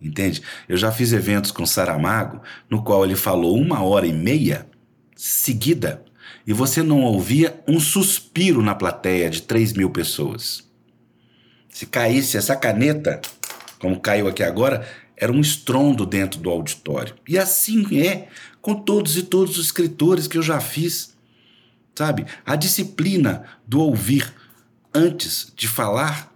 Entende? 0.00 0.42
Eu 0.68 0.76
já 0.76 0.90
fiz 0.90 1.12
eventos 1.12 1.50
com 1.50 1.64
Saramago, 1.64 2.42
no 2.68 2.82
qual 2.82 3.04
ele 3.04 3.16
falou 3.16 3.56
uma 3.56 3.82
hora 3.82 4.06
e 4.06 4.12
meia 4.12 4.66
seguida, 5.16 6.04
e 6.44 6.52
você 6.52 6.82
não 6.82 7.02
ouvia 7.02 7.62
um 7.68 7.78
suspiro 7.78 8.60
na 8.60 8.74
plateia 8.74 9.30
de 9.30 9.42
3 9.42 9.72
mil 9.74 9.90
pessoas. 9.90 10.68
Se 11.68 11.86
caísse 11.86 12.36
essa 12.36 12.56
caneta, 12.56 13.20
como 13.78 14.00
caiu 14.00 14.26
aqui 14.26 14.42
agora, 14.42 14.86
era 15.16 15.32
um 15.32 15.40
estrondo 15.40 16.04
dentro 16.04 16.40
do 16.40 16.50
auditório. 16.50 17.14
E 17.28 17.38
assim 17.38 18.00
é 18.00 18.28
com 18.60 18.74
todos 18.74 19.16
e 19.16 19.22
todos 19.22 19.56
os 19.56 19.66
escritores 19.66 20.26
que 20.26 20.36
eu 20.36 20.42
já 20.42 20.60
fiz 20.60 21.11
sabe? 21.94 22.26
A 22.44 22.56
disciplina 22.56 23.44
do 23.66 23.80
ouvir 23.80 24.32
antes 24.94 25.52
de 25.56 25.68
falar 25.68 26.32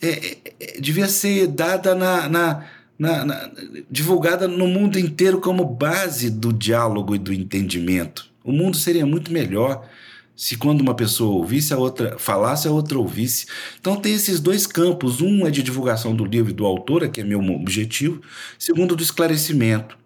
é, 0.00 0.08
é, 0.08 0.38
é, 0.58 0.80
devia 0.80 1.08
ser 1.08 1.46
dada 1.46 1.94
na, 1.94 2.28
na, 2.28 2.64
na, 2.98 3.24
na, 3.24 3.50
divulgada 3.90 4.48
no 4.48 4.66
mundo 4.66 4.98
inteiro 4.98 5.40
como 5.40 5.64
base 5.64 6.28
do 6.28 6.52
diálogo 6.52 7.14
e 7.14 7.18
do 7.18 7.32
entendimento. 7.32 8.30
O 8.44 8.50
mundo 8.50 8.76
seria 8.76 9.06
muito 9.06 9.32
melhor 9.32 9.88
se 10.34 10.56
quando 10.56 10.80
uma 10.80 10.94
pessoa 10.94 11.36
ouvisse, 11.36 11.72
a 11.72 11.78
outra 11.78 12.18
falasse, 12.18 12.66
a 12.66 12.72
outra 12.72 12.98
ouvisse. 12.98 13.46
Então 13.78 13.96
tem 13.96 14.14
esses 14.14 14.40
dois 14.40 14.66
campos. 14.66 15.20
Um 15.20 15.46
é 15.46 15.50
de 15.50 15.62
divulgação 15.62 16.16
do 16.16 16.24
livro 16.24 16.50
e 16.50 16.54
do 16.54 16.66
autor, 16.66 17.08
que 17.08 17.20
é 17.20 17.24
meu 17.24 17.38
objetivo. 17.38 18.20
Segundo, 18.58 18.96
do 18.96 19.02
esclarecimento, 19.02 19.96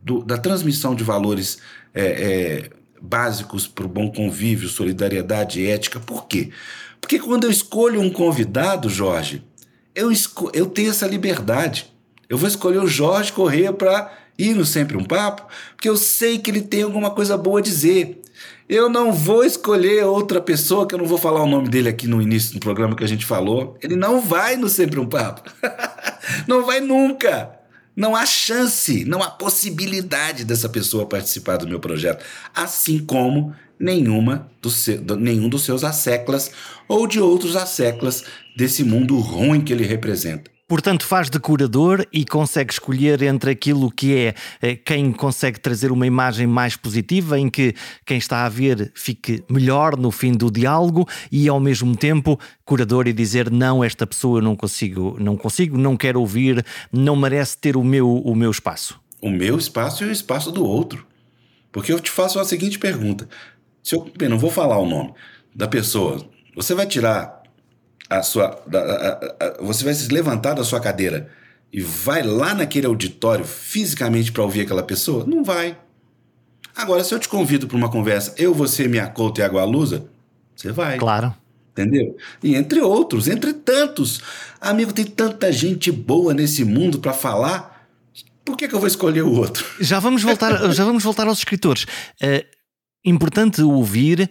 do, 0.00 0.22
da 0.22 0.38
transmissão 0.38 0.94
de 0.94 1.02
valores 1.02 1.58
é, 1.94 2.04
é, 2.04 2.70
básicos 3.02 3.66
para 3.66 3.84
o 3.84 3.88
bom 3.88 4.10
convívio, 4.10 4.68
solidariedade, 4.68 5.66
ética. 5.66 5.98
Por 5.98 6.26
quê? 6.26 6.50
Porque 7.00 7.18
quando 7.18 7.44
eu 7.44 7.50
escolho 7.50 8.00
um 8.00 8.10
convidado, 8.10 8.88
Jorge, 8.88 9.42
eu, 9.94 10.10
eu 10.52 10.66
tenho 10.66 10.90
essa 10.90 11.06
liberdade. 11.06 11.92
Eu 12.28 12.38
vou 12.38 12.48
escolher 12.48 12.78
o 12.78 12.86
Jorge 12.86 13.32
Corrêa 13.32 13.72
para 13.72 14.10
ir 14.38 14.54
no 14.54 14.64
Sempre 14.64 14.96
um 14.96 15.04
Papo, 15.04 15.46
porque 15.74 15.88
eu 15.88 15.96
sei 15.96 16.38
que 16.38 16.50
ele 16.50 16.62
tem 16.62 16.82
alguma 16.82 17.10
coisa 17.10 17.36
boa 17.36 17.58
a 17.58 17.62
dizer. 17.62 18.22
Eu 18.68 18.88
não 18.88 19.12
vou 19.12 19.44
escolher 19.44 20.04
outra 20.04 20.40
pessoa, 20.40 20.86
que 20.86 20.94
eu 20.94 20.98
não 20.98 21.04
vou 21.04 21.18
falar 21.18 21.42
o 21.42 21.46
nome 21.46 21.68
dele 21.68 21.88
aqui 21.88 22.06
no 22.06 22.22
início 22.22 22.54
do 22.54 22.60
programa 22.60 22.96
que 22.96 23.04
a 23.04 23.08
gente 23.08 23.26
falou. 23.26 23.76
Ele 23.82 23.96
não 23.96 24.20
vai 24.20 24.56
no 24.56 24.68
Sempre 24.68 24.98
um 24.98 25.06
Papo. 25.06 25.42
não 26.46 26.64
vai 26.64 26.80
nunca. 26.80 27.61
Não 27.94 28.16
há 28.16 28.24
chance, 28.24 29.04
não 29.04 29.22
há 29.22 29.30
possibilidade 29.30 30.44
dessa 30.44 30.68
pessoa 30.68 31.06
participar 31.06 31.58
do 31.58 31.68
meu 31.68 31.78
projeto. 31.78 32.24
Assim 32.54 32.98
como 32.98 33.54
nenhuma 33.78 34.50
do 34.62 34.70
seu, 34.70 35.02
nenhum 35.16 35.48
dos 35.48 35.62
seus 35.62 35.84
asseclas 35.84 36.50
ou 36.88 37.06
de 37.06 37.20
outros 37.20 37.56
asseclas 37.56 38.24
desse 38.56 38.82
mundo 38.82 39.18
ruim 39.18 39.60
que 39.60 39.72
ele 39.72 39.84
representa. 39.84 40.50
Portanto, 40.72 41.04
faz 41.04 41.28
de 41.28 41.38
curador 41.38 42.06
e 42.10 42.24
consegue 42.24 42.72
escolher 42.72 43.20
entre 43.20 43.50
aquilo 43.50 43.90
que 43.90 44.16
é 44.16 44.34
eh, 44.62 44.74
quem 44.74 45.12
consegue 45.12 45.60
trazer 45.60 45.92
uma 45.92 46.06
imagem 46.06 46.46
mais 46.46 46.76
positiva, 46.76 47.38
em 47.38 47.50
que 47.50 47.74
quem 48.06 48.16
está 48.16 48.46
a 48.46 48.48
ver 48.48 48.90
fique 48.94 49.44
melhor 49.50 49.98
no 49.98 50.10
fim 50.10 50.32
do 50.32 50.50
diálogo, 50.50 51.06
e 51.30 51.46
ao 51.46 51.60
mesmo 51.60 51.94
tempo 51.94 52.40
curador 52.64 53.06
e 53.06 53.12
dizer 53.12 53.50
não, 53.50 53.84
esta 53.84 54.06
pessoa 54.06 54.38
eu 54.38 54.42
não 54.42 54.56
consigo, 54.56 55.18
não 55.20 55.36
consigo, 55.36 55.76
não 55.76 55.94
quero 55.94 56.18
ouvir, 56.18 56.64
não 56.90 57.16
merece 57.16 57.58
ter 57.58 57.76
o 57.76 57.84
meu, 57.84 58.10
o 58.10 58.34
meu 58.34 58.50
espaço. 58.50 58.98
O 59.20 59.28
meu 59.28 59.58
espaço 59.58 60.04
e 60.04 60.06
o 60.06 60.10
espaço 60.10 60.50
do 60.50 60.64
outro. 60.64 61.06
Porque 61.70 61.92
eu 61.92 62.00
te 62.00 62.10
faço 62.10 62.40
a 62.40 62.46
seguinte 62.46 62.78
pergunta: 62.78 63.28
se 63.82 63.94
eu, 63.94 64.10
bem, 64.16 64.26
não 64.26 64.38
vou 64.38 64.50
falar 64.50 64.78
o 64.78 64.88
nome 64.88 65.12
da 65.54 65.68
pessoa, 65.68 66.26
você 66.56 66.74
vai 66.74 66.86
tirar 66.86 67.41
a 68.18 68.22
sua. 68.22 68.62
A, 68.72 68.78
a, 68.78 69.46
a, 69.46 69.62
você 69.62 69.84
vai 69.84 69.94
se 69.94 70.08
levantar 70.08 70.54
da 70.54 70.64
sua 70.64 70.80
cadeira 70.80 71.30
e 71.72 71.80
vai 71.80 72.22
lá 72.22 72.54
naquele 72.54 72.86
auditório 72.86 73.44
fisicamente 73.44 74.30
para 74.30 74.42
ouvir 74.42 74.62
aquela 74.62 74.82
pessoa? 74.82 75.24
Não 75.26 75.42
vai. 75.42 75.76
Agora, 76.76 77.04
se 77.04 77.14
eu 77.14 77.18
te 77.18 77.28
convido 77.28 77.66
para 77.66 77.76
uma 77.76 77.90
conversa, 77.90 78.34
eu, 78.36 78.54
você, 78.54 78.88
minha 78.88 79.06
Couto 79.06 79.40
e 79.40 79.44
Agualusa, 79.44 80.06
você 80.54 80.72
vai. 80.72 80.98
Claro. 80.98 81.34
Entendeu? 81.72 82.16
E 82.42 82.54
entre 82.54 82.80
outros, 82.80 83.28
entre 83.28 83.52
tantos. 83.54 84.20
Amigo, 84.60 84.92
tem 84.92 85.06
tanta 85.06 85.50
gente 85.50 85.90
boa 85.90 86.34
nesse 86.34 86.64
mundo 86.64 86.98
para 86.98 87.14
falar. 87.14 87.88
Por 88.44 88.56
que, 88.56 88.68
que 88.68 88.74
eu 88.74 88.78
vou 88.78 88.88
escolher 88.88 89.22
o 89.22 89.32
outro? 89.32 89.64
Já 89.80 89.98
vamos 89.98 90.22
voltar, 90.22 90.70
já 90.72 90.84
vamos 90.84 91.02
voltar 91.02 91.26
aos 91.26 91.38
escritores. 91.38 91.86
É 92.20 92.44
importante 93.04 93.62
ouvir 93.62 94.28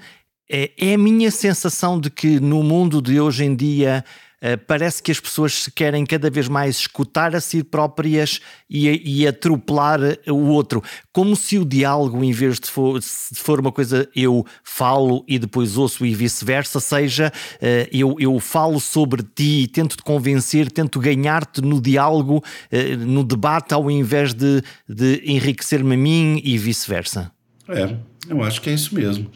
é, 0.52 0.72
é 0.78 0.94
a 0.96 0.98
minha 0.98 1.32
sensação 1.32 2.00
de 2.00 2.10
que 2.10 2.40
no 2.40 2.62
mundo 2.62 3.02
de 3.02 3.20
hoje 3.20 3.46
em 3.46 3.56
dia 3.56 4.04
Uh, 4.44 4.58
parece 4.66 5.04
que 5.04 5.12
as 5.12 5.20
pessoas 5.20 5.70
querem 5.76 6.04
cada 6.04 6.28
vez 6.28 6.48
mais 6.48 6.78
escutar 6.78 7.36
a 7.36 7.40
si 7.40 7.64
próprias 7.64 8.40
e, 8.68 9.20
e 9.20 9.28
atropelar 9.28 10.00
o 10.28 10.48
outro, 10.48 10.84
como 11.14 11.36
se 11.36 11.60
o 11.60 11.64
diálogo, 11.64 12.24
em 12.24 12.32
vez 12.32 12.60
de 12.60 12.68
for, 12.68 13.00
se 13.04 13.36
for 13.36 13.60
uma 13.60 13.72
coisa 13.72 14.10
eu 14.16 14.44
falo 14.64 15.24
e 15.28 15.38
depois 15.38 15.78
ouço 15.78 16.04
e 16.04 16.16
vice-versa, 16.16 16.80
seja 16.80 17.32
uh, 17.32 17.88
eu, 17.92 18.16
eu 18.18 18.40
falo 18.40 18.80
sobre 18.80 19.22
ti, 19.22 19.70
tento-te 19.72 20.02
convencer, 20.02 20.72
tento 20.72 21.00
ganhar-te 21.00 21.62
no 21.62 21.80
diálogo, 21.80 22.38
uh, 22.38 22.98
no 22.98 23.24
debate, 23.24 23.76
ao 23.76 23.92
invés 23.92 24.34
de, 24.34 24.64
de 24.90 25.22
enriquecer-me 25.24 25.94
a 25.94 25.98
mim 25.98 26.42
e 26.44 26.58
vice-versa. 26.58 27.32
É, 27.68 27.96
eu 28.28 28.42
acho 28.42 28.60
que 28.60 28.72
é 28.72 28.74
isso 28.74 28.96
mesmo. 28.96 29.30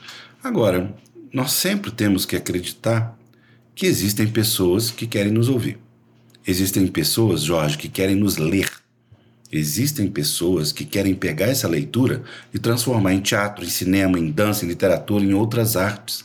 Agora, 0.43 0.95
nós 1.36 1.52
sempre 1.52 1.91
temos 1.91 2.26
que 2.26 2.38
acreditar 2.38 3.13
que 3.76 3.86
existem 3.86 4.26
pessoas 4.26 4.89
que 4.89 5.06
querem 5.06 5.34
nos 5.34 5.50
ouvir. 5.50 5.78
Existem 6.48 6.88
pessoas, 6.88 7.43
Jorge, 7.43 7.78
que 7.78 7.89
querem 7.89 8.15
nos 8.15 8.38
ler. 8.38 8.71
Existem 9.52 10.08
pessoas 10.08 10.71
que 10.71 10.86
querem 10.86 11.13
pegar 11.13 11.48
essa 11.48 11.67
leitura 11.67 12.24
e 12.54 12.58
transformar 12.58 13.13
em 13.13 13.19
teatro, 13.19 13.65
em 13.65 13.69
cinema, 13.69 14.17
em 14.17 14.32
dança, 14.32 14.63
em 14.63 14.69
literatura, 14.69 15.26
em 15.26 15.34
outras 15.34 15.76
artes. 15.76 16.24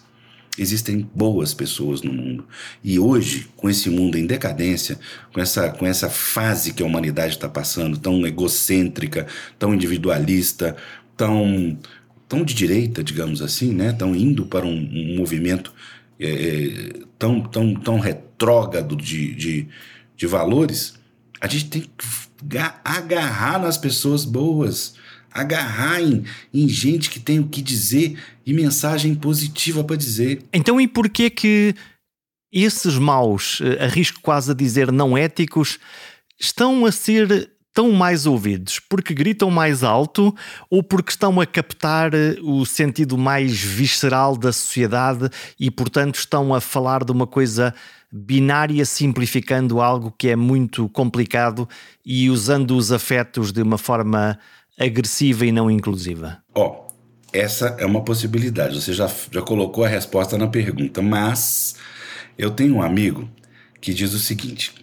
Existem 0.56 1.10
boas 1.12 1.52
pessoas 1.52 2.02
no 2.02 2.12
mundo. 2.12 2.46
E 2.84 2.96
hoje, 2.96 3.48
com 3.56 3.68
esse 3.68 3.90
mundo 3.90 4.16
em 4.16 4.26
decadência, 4.26 4.96
com 5.32 5.40
essa, 5.40 5.70
com 5.70 5.86
essa 5.86 6.08
fase 6.08 6.72
que 6.72 6.84
a 6.84 6.86
humanidade 6.86 7.34
está 7.34 7.48
passando, 7.48 7.98
tão 7.98 8.24
egocêntrica, 8.24 9.26
tão 9.58 9.74
individualista, 9.74 10.76
tão 11.16 11.76
tão 12.30 12.44
de 12.44 12.54
direita, 12.54 13.02
digamos 13.02 13.42
assim, 13.42 13.74
né? 13.74 13.90
Estão 13.90 14.14
indo 14.14 14.46
para 14.46 14.64
um, 14.64 14.70
um 14.70 15.16
movimento 15.16 15.74
é, 16.18 16.28
é, 16.28 16.92
tão, 17.18 17.42
tão, 17.42 17.74
tão 17.74 17.98
retrógrado 17.98 18.94
de, 18.94 19.34
de, 19.34 19.68
de 20.16 20.26
valores, 20.28 20.94
a 21.40 21.48
gente 21.48 21.68
tem 21.68 21.82
que 21.82 21.88
agarrar 22.84 23.58
nas 23.58 23.76
pessoas 23.76 24.24
boas, 24.24 24.94
agarrar 25.32 26.00
em, 26.00 26.22
em 26.54 26.68
gente 26.68 27.10
que 27.10 27.18
tem 27.18 27.40
o 27.40 27.48
que 27.48 27.60
dizer 27.60 28.16
e 28.46 28.52
mensagem 28.52 29.12
positiva 29.12 29.82
para 29.82 29.96
dizer. 29.96 30.44
Então, 30.52 30.80
e 30.80 30.86
por 30.86 31.08
que 31.08 31.30
que 31.30 31.74
esses 32.52 32.96
maus, 32.96 33.60
eh, 33.60 33.84
arrisco 33.84 34.20
quase 34.20 34.52
a 34.52 34.54
dizer 34.54 34.92
não 34.92 35.18
éticos, 35.18 35.80
estão 36.38 36.86
a 36.86 36.92
ser 36.92 37.50
tão 37.72 37.92
mais 37.92 38.26
ouvidos? 38.26 38.78
Porque 38.78 39.14
gritam 39.14 39.50
mais 39.50 39.82
alto 39.82 40.34
ou 40.68 40.82
porque 40.82 41.10
estão 41.10 41.40
a 41.40 41.46
captar 41.46 42.14
eh, 42.14 42.36
o 42.42 42.64
sentido 42.64 43.16
mais 43.16 43.60
visceral 43.60 44.36
da 44.36 44.52
sociedade 44.52 45.28
e, 45.58 45.70
portanto, 45.70 46.16
estão 46.16 46.54
a 46.54 46.60
falar 46.60 47.04
de 47.04 47.12
uma 47.12 47.26
coisa 47.26 47.74
binária, 48.12 48.84
simplificando 48.84 49.80
algo 49.80 50.12
que 50.16 50.28
é 50.28 50.36
muito 50.36 50.88
complicado 50.88 51.68
e 52.04 52.28
usando 52.28 52.76
os 52.76 52.90
afetos 52.90 53.52
de 53.52 53.62
uma 53.62 53.78
forma 53.78 54.38
agressiva 54.78 55.46
e 55.46 55.52
não 55.52 55.70
inclusiva? 55.70 56.38
Ó, 56.54 56.66
oh, 56.66 56.92
essa 57.32 57.76
é 57.78 57.86
uma 57.86 58.02
possibilidade. 58.02 58.80
Você 58.80 58.92
já, 58.92 59.08
já 59.30 59.42
colocou 59.42 59.84
a 59.84 59.88
resposta 59.88 60.36
na 60.36 60.48
pergunta, 60.48 61.00
mas 61.00 61.76
eu 62.36 62.50
tenho 62.50 62.76
um 62.76 62.82
amigo 62.82 63.28
que 63.80 63.94
diz 63.94 64.12
o 64.12 64.18
seguinte: 64.18 64.74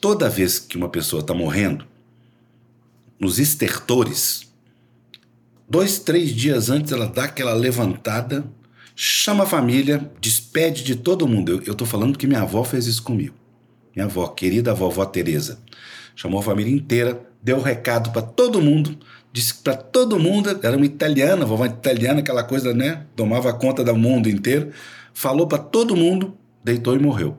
toda 0.00 0.28
vez 0.28 0.58
que 0.58 0.76
uma 0.76 0.88
pessoa 0.88 1.20
está 1.20 1.34
morrendo, 1.34 1.86
nos 3.24 3.38
estertores, 3.38 4.52
dois, 5.66 5.98
três 5.98 6.30
dias 6.30 6.68
antes 6.68 6.92
ela 6.92 7.06
dá 7.06 7.24
aquela 7.24 7.54
levantada, 7.54 8.44
chama 8.94 9.44
a 9.44 9.46
família, 9.46 10.10
despede 10.20 10.84
de 10.84 10.94
todo 10.94 11.26
mundo. 11.26 11.62
Eu 11.64 11.72
estou 11.72 11.86
falando 11.86 12.18
que 12.18 12.26
minha 12.26 12.42
avó 12.42 12.62
fez 12.64 12.86
isso 12.86 13.02
comigo. 13.02 13.34
Minha 13.96 14.04
avó, 14.04 14.26
querida 14.28 14.74
vovó 14.74 15.06
Teresa, 15.06 15.58
chamou 16.14 16.40
a 16.40 16.42
família 16.42 16.70
inteira, 16.70 17.18
deu 17.42 17.62
recado 17.62 18.10
para 18.10 18.20
todo 18.20 18.60
mundo, 18.60 18.98
disse 19.32 19.54
para 19.54 19.74
todo 19.74 20.18
mundo, 20.18 20.60
era 20.62 20.76
uma 20.76 20.84
italiana, 20.84 21.46
vovó 21.46 21.64
italiana, 21.64 22.20
aquela 22.20 22.44
coisa, 22.44 22.74
né? 22.74 23.06
Tomava 23.16 23.54
conta 23.54 23.82
do 23.82 23.96
mundo 23.96 24.28
inteiro, 24.28 24.70
falou 25.14 25.46
para 25.46 25.58
todo 25.58 25.96
mundo, 25.96 26.36
deitou 26.64 26.96
e 26.96 26.98
morreu. 26.98 27.36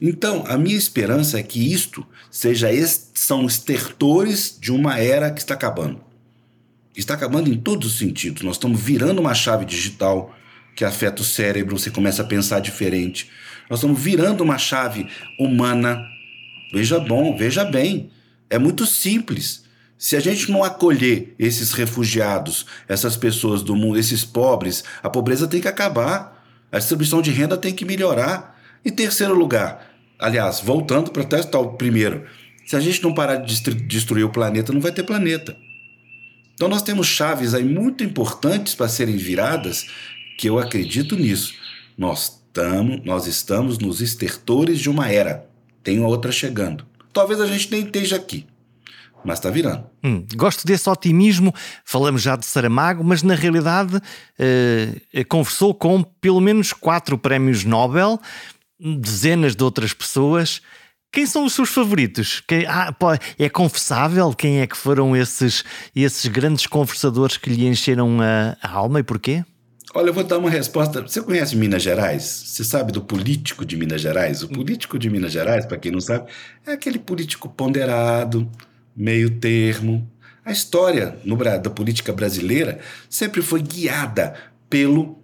Então, 0.00 0.44
a 0.48 0.56
minha 0.56 0.76
esperança 0.76 1.38
é 1.38 1.42
que 1.42 1.72
isto 1.72 2.04
seja 2.30 2.68
são 3.14 3.46
estertores 3.46 4.56
de 4.60 4.72
uma 4.72 4.98
era 4.98 5.30
que 5.30 5.40
está 5.40 5.54
acabando. 5.54 6.00
Está 6.96 7.14
acabando 7.14 7.48
em 7.48 7.56
todos 7.56 7.92
os 7.92 7.98
sentidos. 7.98 8.42
Nós 8.42 8.56
estamos 8.56 8.80
virando 8.80 9.20
uma 9.20 9.34
chave 9.34 9.64
digital 9.64 10.34
que 10.74 10.84
afeta 10.84 11.22
o 11.22 11.24
cérebro, 11.24 11.78
você 11.78 11.90
começa 11.90 12.22
a 12.22 12.24
pensar 12.24 12.60
diferente. 12.60 13.30
Nós 13.68 13.78
estamos 13.78 14.00
virando 14.00 14.42
uma 14.42 14.58
chave 14.58 15.06
humana. 15.38 16.04
Veja 16.72 16.98
bom, 16.98 17.36
veja 17.36 17.64
bem, 17.64 18.10
é 18.48 18.58
muito 18.58 18.86
simples. 18.86 19.64
Se 19.98 20.16
a 20.16 20.20
gente 20.20 20.50
não 20.50 20.64
acolher 20.64 21.34
esses 21.38 21.72
refugiados, 21.72 22.66
essas 22.88 23.16
pessoas 23.16 23.62
do 23.62 23.76
mundo, 23.76 23.98
esses 23.98 24.24
pobres, 24.24 24.82
a 25.02 25.08
pobreza 25.08 25.46
tem 25.46 25.60
que 25.60 25.68
acabar. 25.68 26.44
A 26.72 26.78
distribuição 26.78 27.22
de 27.22 27.30
renda 27.30 27.56
tem 27.56 27.72
que 27.72 27.84
melhorar. 27.84 28.51
Em 28.84 28.90
terceiro 28.90 29.34
lugar, 29.34 29.92
Aliás, 30.22 30.60
voltando 30.60 31.10
para 31.10 31.24
testar 31.24 31.58
o 31.58 31.72
primeiro, 31.72 32.24
se 32.64 32.76
a 32.76 32.80
gente 32.80 33.02
não 33.02 33.12
parar 33.12 33.38
de 33.38 33.60
destruir 33.88 34.22
o 34.22 34.30
planeta, 34.30 34.72
não 34.72 34.80
vai 34.80 34.92
ter 34.92 35.02
planeta. 35.02 35.56
Então 36.54 36.68
nós 36.68 36.80
temos 36.80 37.08
chaves 37.08 37.54
aí 37.54 37.64
muito 37.64 38.04
importantes 38.04 38.72
para 38.72 38.86
serem 38.86 39.16
viradas, 39.16 39.84
que 40.38 40.48
eu 40.48 40.60
acredito 40.60 41.16
nisso. 41.16 41.54
Nós, 41.98 42.40
tamo, 42.52 43.02
nós 43.04 43.26
estamos 43.26 43.78
nos 43.78 44.00
estertores 44.00 44.78
de 44.78 44.88
uma 44.88 45.08
era. 45.08 45.44
Tem 45.82 45.98
outra 45.98 46.30
chegando. 46.30 46.86
Talvez 47.12 47.40
a 47.40 47.46
gente 47.46 47.68
nem 47.72 47.84
esteja 47.84 48.14
aqui. 48.14 48.46
mas 49.24 49.40
está 49.40 49.50
virando. 49.50 49.86
Hum, 50.04 50.24
gosto 50.36 50.64
desse 50.64 50.88
otimismo. 50.88 51.52
Falamos 51.84 52.22
já 52.22 52.36
de 52.36 52.46
Saramago, 52.46 53.02
mas 53.02 53.24
na 53.24 53.34
realidade 53.34 53.96
uh, 53.96 55.24
conversou 55.28 55.74
com 55.74 56.02
pelo 56.02 56.40
menos 56.40 56.72
quatro 56.72 57.18
prémios 57.18 57.64
Nobel, 57.64 58.20
dezenas 58.82 59.54
de 59.54 59.62
outras 59.62 59.92
pessoas. 59.92 60.60
Quem 61.12 61.26
são 61.26 61.44
os 61.44 61.52
seus 61.52 61.68
favoritos? 61.68 62.42
Quem, 62.48 62.64
ah, 62.66 62.94
é 63.38 63.48
confessável 63.48 64.32
quem 64.32 64.60
é 64.60 64.66
que 64.66 64.76
foram 64.76 65.14
esses, 65.14 65.62
esses 65.94 66.26
grandes 66.26 66.66
conversadores 66.66 67.36
que 67.36 67.50
lhe 67.50 67.66
encheram 67.66 68.18
a, 68.20 68.56
a 68.62 68.70
alma 68.72 69.00
e 69.00 69.02
porquê? 69.02 69.44
Olha, 69.94 70.08
eu 70.08 70.14
vou 70.14 70.24
dar 70.24 70.38
uma 70.38 70.48
resposta. 70.48 71.02
Você 71.02 71.20
conhece 71.20 71.54
Minas 71.54 71.82
Gerais? 71.82 72.22
Você 72.22 72.64
sabe 72.64 72.92
do 72.92 73.02
político 73.02 73.62
de 73.62 73.76
Minas 73.76 74.00
Gerais? 74.00 74.42
O 74.42 74.48
político 74.48 74.98
de 74.98 75.10
Minas 75.10 75.32
Gerais, 75.32 75.66
para 75.66 75.76
quem 75.76 75.92
não 75.92 76.00
sabe, 76.00 76.30
é 76.66 76.72
aquele 76.72 76.98
político 76.98 77.46
ponderado, 77.46 78.50
meio 78.96 79.30
termo. 79.38 80.10
A 80.42 80.50
história 80.50 81.18
no, 81.24 81.36
da 81.36 81.68
política 81.68 82.10
brasileira 82.10 82.80
sempre 83.10 83.42
foi 83.42 83.60
guiada 83.60 84.34
pelo 84.70 85.22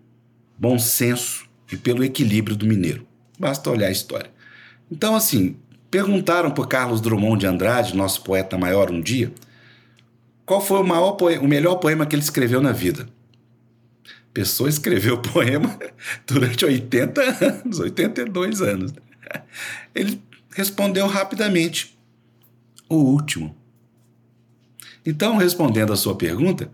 bom 0.59 0.79
senso 0.79 1.49
e 1.73 1.77
pelo 1.77 2.05
equilíbrio 2.05 2.55
do 2.55 2.67
mineiro. 2.67 3.08
Basta 3.39 3.71
olhar 3.71 3.89
a 3.89 3.93
história. 3.93 4.31
Então, 4.91 5.15
assim, 5.15 5.57
perguntaram 5.91 6.51
por 6.51 6.67
Carlos 6.67 7.01
Drummond 7.01 7.41
de 7.41 7.47
Andrade, 7.47 7.97
nosso 7.97 8.23
poeta 8.23 8.59
maior 8.59 8.91
um 8.91 9.01
dia, 9.01 9.33
qual 10.45 10.61
foi 10.61 10.81
o, 10.81 10.85
maior 10.85 11.17
o 11.41 11.49
melhor 11.49 11.77
poema 11.77 12.07
que 12.07 12.15
ele 12.15 12.23
escreveu 12.23 12.61
na 12.61 12.73
vida 12.73 13.07
pessoa 14.39 14.69
escreveu 14.69 15.19
poema 15.19 15.77
durante 16.25 16.65
80 16.65 17.21
anos, 17.45 17.81
82 17.81 18.63
anos. 18.63 18.93
Ele 19.93 20.23
respondeu 20.55 21.09
rapidamente: 21.09 21.99
o 22.89 22.95
último. 22.95 23.57
Então, 25.05 25.37
respondendo 25.37 25.93
a 25.93 25.97
sua 25.97 26.15
pergunta, 26.15 26.71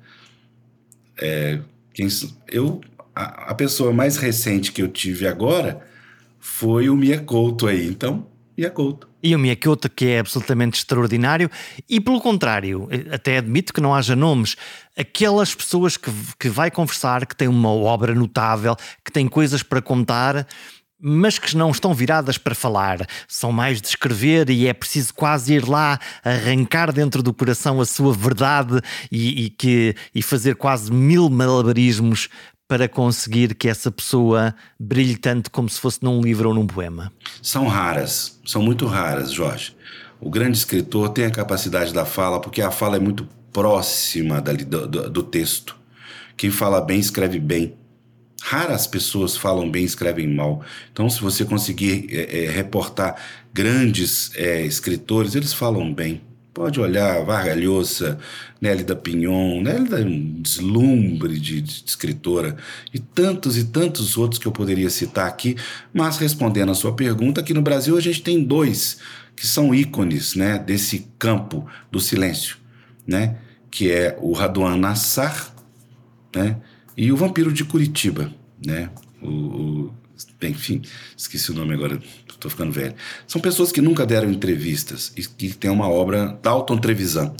é, 1.17 1.61
quem, 1.95 2.07
eu, 2.49 2.83
a, 3.15 3.53
a, 3.53 3.55
pessoa 3.55 3.95
mais 3.95 4.19
recente 4.19 4.71
que 4.71 4.83
eu 4.83 4.89
tive 4.89 5.27
agora 5.27 5.87
foi 6.47 6.91
o 6.91 6.95
Mia 6.95 7.21
Couto 7.21 7.67
aí. 7.67 7.89
Então, 7.89 8.27
Mia 8.57 8.71
Couto. 8.71 9.09
E 9.23 9.35
o 9.35 9.39
Mia 9.39 9.57
Couto, 9.57 9.89
que 9.89 10.05
é 10.05 10.19
absolutamente 10.19 10.77
extraordinário, 10.77 11.51
e 11.89 11.99
pelo 11.99 12.21
contrário, 12.21 12.87
até 13.11 13.39
admito 13.39 13.73
que 13.73 13.81
não 13.81 13.95
haja 13.95 14.15
nomes, 14.15 14.55
aquelas 14.95 15.55
pessoas 15.55 15.97
que, 15.97 16.11
que 16.39 16.51
vai 16.51 16.71
conversar, 16.71 17.25
que 17.25 17.35
têm 17.35 17.49
uma 17.49 17.71
obra 17.71 18.15
notável, 18.15 18.77
que 19.03 19.11
têm 19.11 19.27
coisas 19.27 19.63
para 19.63 19.81
contar, 19.81 20.47
mas 21.01 21.39
que 21.39 21.57
não 21.57 21.71
estão 21.71 21.95
viradas 21.95 22.37
para 22.37 22.55
falar, 22.55 23.07
são 23.27 23.51
mais 23.51 23.81
de 23.81 23.89
escrever 23.89 24.51
e 24.51 24.67
é 24.67 24.73
preciso 24.75 25.15
quase 25.15 25.55
ir 25.55 25.67
lá 25.67 25.99
arrancar 26.23 26.93
dentro 26.93 27.23
do 27.23 27.33
coração 27.33 27.81
a 27.81 27.87
sua 27.87 28.13
verdade 28.13 28.81
e, 29.11 29.47
e 29.47 29.51
que, 29.51 29.95
e 30.15 30.23
fazer 30.23 30.57
quase 30.57 30.93
mil 30.93 31.29
malabarismos 31.31 32.29
para 32.67 32.89
conseguir 32.89 33.55
que 33.55 33.69
essa 33.69 33.91
pessoa 33.91 34.55
brilhe 34.79 35.17
tanto 35.17 35.51
como 35.51 35.69
se 35.69 35.79
fosse 35.81 36.03
num 36.03 36.21
livro 36.21 36.49
ou 36.49 36.55
num 36.55 36.67
poema? 36.67 37.13
São 37.43 37.67
raras, 37.67 38.41
são 38.45 38.63
muito 38.63 38.87
raras, 38.87 39.33
Jorge. 39.33 39.77
O 40.21 40.31
grande 40.31 40.57
escritor 40.57 41.11
tem 41.11 41.27
a 41.27 41.31
capacidade 41.31 41.93
da 41.93 42.05
fala 42.05 42.41
porque 42.41 42.63
a 42.63 42.71
fala 42.71 42.97
é 42.97 43.01
muito 43.01 43.29
próxima 43.53 44.41
do, 44.41 44.87
do, 44.87 45.11
do 45.11 45.23
texto. 45.23 45.77
Quem 46.37 46.51
fala 46.51 46.81
bem, 46.81 46.99
escreve 46.99 47.39
bem. 47.39 47.75
Raras 48.43 48.87
pessoas 48.87 49.37
falam 49.37 49.71
bem 49.71 49.83
e 49.83 49.87
escrevem 49.87 50.29
mal. 50.29 50.63
Então, 50.93 51.09
se 51.09 51.21
você 51.21 51.45
conseguir 51.45 52.09
é, 52.11 52.45
é, 52.45 52.51
reportar 52.51 53.17
grandes 53.53 54.33
é, 54.35 54.63
escritores, 54.63 55.35
eles 55.35 55.53
falam 55.53 55.93
bem. 55.93 56.21
Pode 56.55 56.81
olhar 56.81 57.25
Vargas 57.25 57.61
Llosa, 57.61 58.19
Nélida 58.61 58.95
Pinhon, 58.95 59.61
Nélida 59.61 60.01
é 60.01 60.05
um 60.05 60.41
deslumbre 60.41 61.39
de, 61.39 61.61
de, 61.61 61.83
escritora, 61.85 62.57
e 62.93 62.99
tantos 62.99 63.59
e 63.59 63.65
tantos 63.65 64.17
outros 64.17 64.41
que 64.41 64.47
eu 64.47 64.53
poderia 64.53 64.89
citar 64.89 65.27
aqui, 65.27 65.57
mas 65.93 66.17
respondendo 66.17 66.71
a 66.71 66.75
sua 66.75 66.95
pergunta, 66.95 67.41
aqui 67.41 67.53
no 67.53 67.61
Brasil 67.61 67.97
a 67.97 68.01
gente 68.01 68.23
tem 68.23 68.43
dois 68.43 68.99
que 69.35 69.47
são 69.47 69.75
ícones 69.75 70.37
né, 70.37 70.57
desse 70.57 71.09
campo 71.19 71.67
do 71.91 71.99
silêncio 71.99 72.65
né? 73.07 73.37
Que 73.71 73.91
é 73.91 74.17
o 74.21 74.33
Raduan 74.33 74.77
Nassar, 74.77 75.55
né? 76.35 76.61
E 76.97 77.11
o 77.13 77.17
Vampiro 77.17 77.53
de 77.53 77.65
Curitiba, 77.65 78.33
né? 78.65 78.91
O, 79.21 79.29
o 79.29 79.95
enfim, 80.43 80.83
esqueci 81.17 81.51
o 81.51 81.55
nome 81.55 81.75
agora, 81.75 82.01
estou 82.45 82.51
ficando 82.51 82.73
velho. 82.73 82.95
São 83.27 83.41
pessoas 83.41 83.73
que 83.73 83.81
nunca 83.81 84.07
deram 84.07 84.31
entrevistas 84.31 85.13
e 85.17 85.23
que 85.23 85.55
têm 85.55 85.71
uma 85.71 85.89
obra, 85.89 86.39
Dalton 86.43 86.79
Trevisan, 86.79 87.33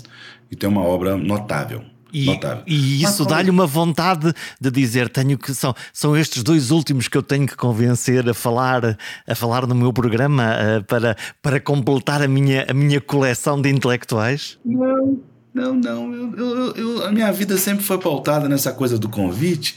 e 0.51 0.55
tem 0.55 0.67
uma 0.67 0.81
obra 0.81 1.15
notável. 1.15 1.83
E, 2.13 2.29
e, 2.65 3.03
isso 3.03 3.25
dá-lhe 3.25 3.49
uma 3.49 3.67
vontade 3.67 4.33
de 4.61 4.71
dizer: 4.71 5.09
tenho 5.09 5.37
que 5.37 5.53
são, 5.53 5.75
são 5.91 6.15
estes 6.15 6.43
dois 6.43 6.71
últimos 6.71 7.09
que 7.09 7.17
eu 7.17 7.21
tenho 7.21 7.45
que 7.45 7.57
convencer 7.57 8.29
a 8.29 8.33
falar, 8.33 8.97
a 9.27 9.35
falar 9.35 9.67
no 9.67 9.75
meu 9.75 9.91
programa 9.91 10.53
uh, 10.53 10.83
para, 10.85 11.17
para 11.41 11.59
completar 11.59 12.21
a 12.21 12.27
minha, 12.27 12.65
a 12.69 12.73
minha 12.73 13.01
coleção 13.01 13.61
de 13.61 13.69
intelectuais? 13.69 14.57
Não, 14.63 15.19
não, 15.53 15.73
não. 15.73 16.13
Eu, 16.13 16.37
eu, 16.37 16.75
eu, 16.75 17.05
a 17.05 17.11
minha 17.11 17.29
vida 17.33 17.57
sempre 17.57 17.83
foi 17.83 17.97
pautada 17.97 18.47
nessa 18.47 18.71
coisa 18.71 18.97
do 18.97 19.09
convite, 19.09 19.75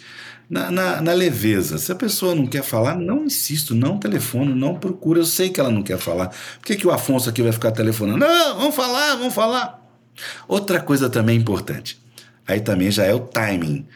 na, 0.48 0.70
na, 0.70 1.00
na, 1.00 1.12
leveza. 1.12 1.78
Se 1.78 1.92
a 1.92 1.94
pessoa 1.94 2.34
não 2.34 2.46
quer 2.46 2.62
falar, 2.62 2.96
não 2.96 3.24
insisto, 3.24 3.74
não 3.74 3.98
telefono, 3.98 4.54
não 4.54 4.74
procura. 4.74 5.20
Eu 5.20 5.24
sei 5.26 5.50
que 5.50 5.60
ela 5.60 5.70
não 5.70 5.82
quer 5.82 5.98
falar. 5.98 6.28
Por 6.28 6.66
que, 6.66 6.76
que 6.76 6.86
o 6.86 6.90
Afonso 6.90 7.28
aqui 7.28 7.42
vai 7.42 7.52
ficar 7.52 7.70
telefonando? 7.72 8.18
Não, 8.18 8.58
vamos 8.58 8.74
falar, 8.74 9.16
vamos 9.16 9.34
falar. 9.34 9.82
Outra 10.46 10.80
coisa 10.80 11.10
também 11.10 11.38
importante. 11.38 12.00
Aí 12.46 12.60
também 12.60 12.90
já 12.90 13.04
é 13.04 13.12
o 13.12 13.20
timing. 13.20 13.86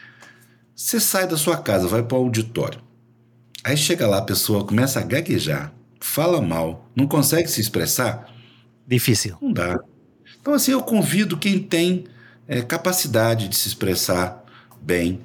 Você 0.75 0.99
sai 0.99 1.27
da 1.27 1.37
sua 1.37 1.57
casa, 1.57 1.87
vai 1.87 2.03
para 2.03 2.17
o 2.17 2.21
auditório. 2.21 2.79
Aí 3.63 3.77
chega 3.77 4.07
lá, 4.07 4.17
a 4.17 4.23
pessoa 4.23 4.65
começa 4.65 4.99
a 4.99 5.03
gaguejar, 5.03 5.73
fala 5.99 6.41
mal, 6.41 6.89
não 6.95 7.07
consegue 7.07 7.47
se 7.47 7.61
expressar. 7.61 8.27
Difícil. 8.85 9.37
Não 9.41 9.53
dá. 9.53 9.79
Então, 10.39 10.53
assim, 10.53 10.71
eu 10.71 10.81
convido 10.81 11.37
quem 11.37 11.57
tem 11.59 12.05
é, 12.47 12.61
capacidade 12.61 13.47
de 13.47 13.55
se 13.55 13.69
expressar 13.69 14.43
bem, 14.81 15.21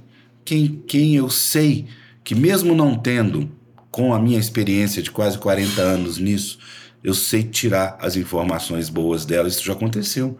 quem, 0.49 0.83
quem 0.87 1.15
eu 1.15 1.29
sei 1.29 1.85
que, 2.25 2.35
mesmo 2.35 2.75
não 2.75 2.97
tendo, 2.97 3.51
com 3.91 4.15
a 4.15 4.19
minha 4.19 4.39
experiência 4.39 5.03
de 5.03 5.11
quase 5.11 5.37
40 5.37 5.83
anos 5.83 6.17
nisso, 6.17 6.59
eu 7.05 7.13
sei 7.13 7.43
tirar 7.43 7.99
as 8.01 8.17
informações 8.17 8.89
boas 8.89 9.27
dela. 9.27 9.47
Isso 9.47 9.63
já 9.63 9.75
aconteceu. 9.75 10.39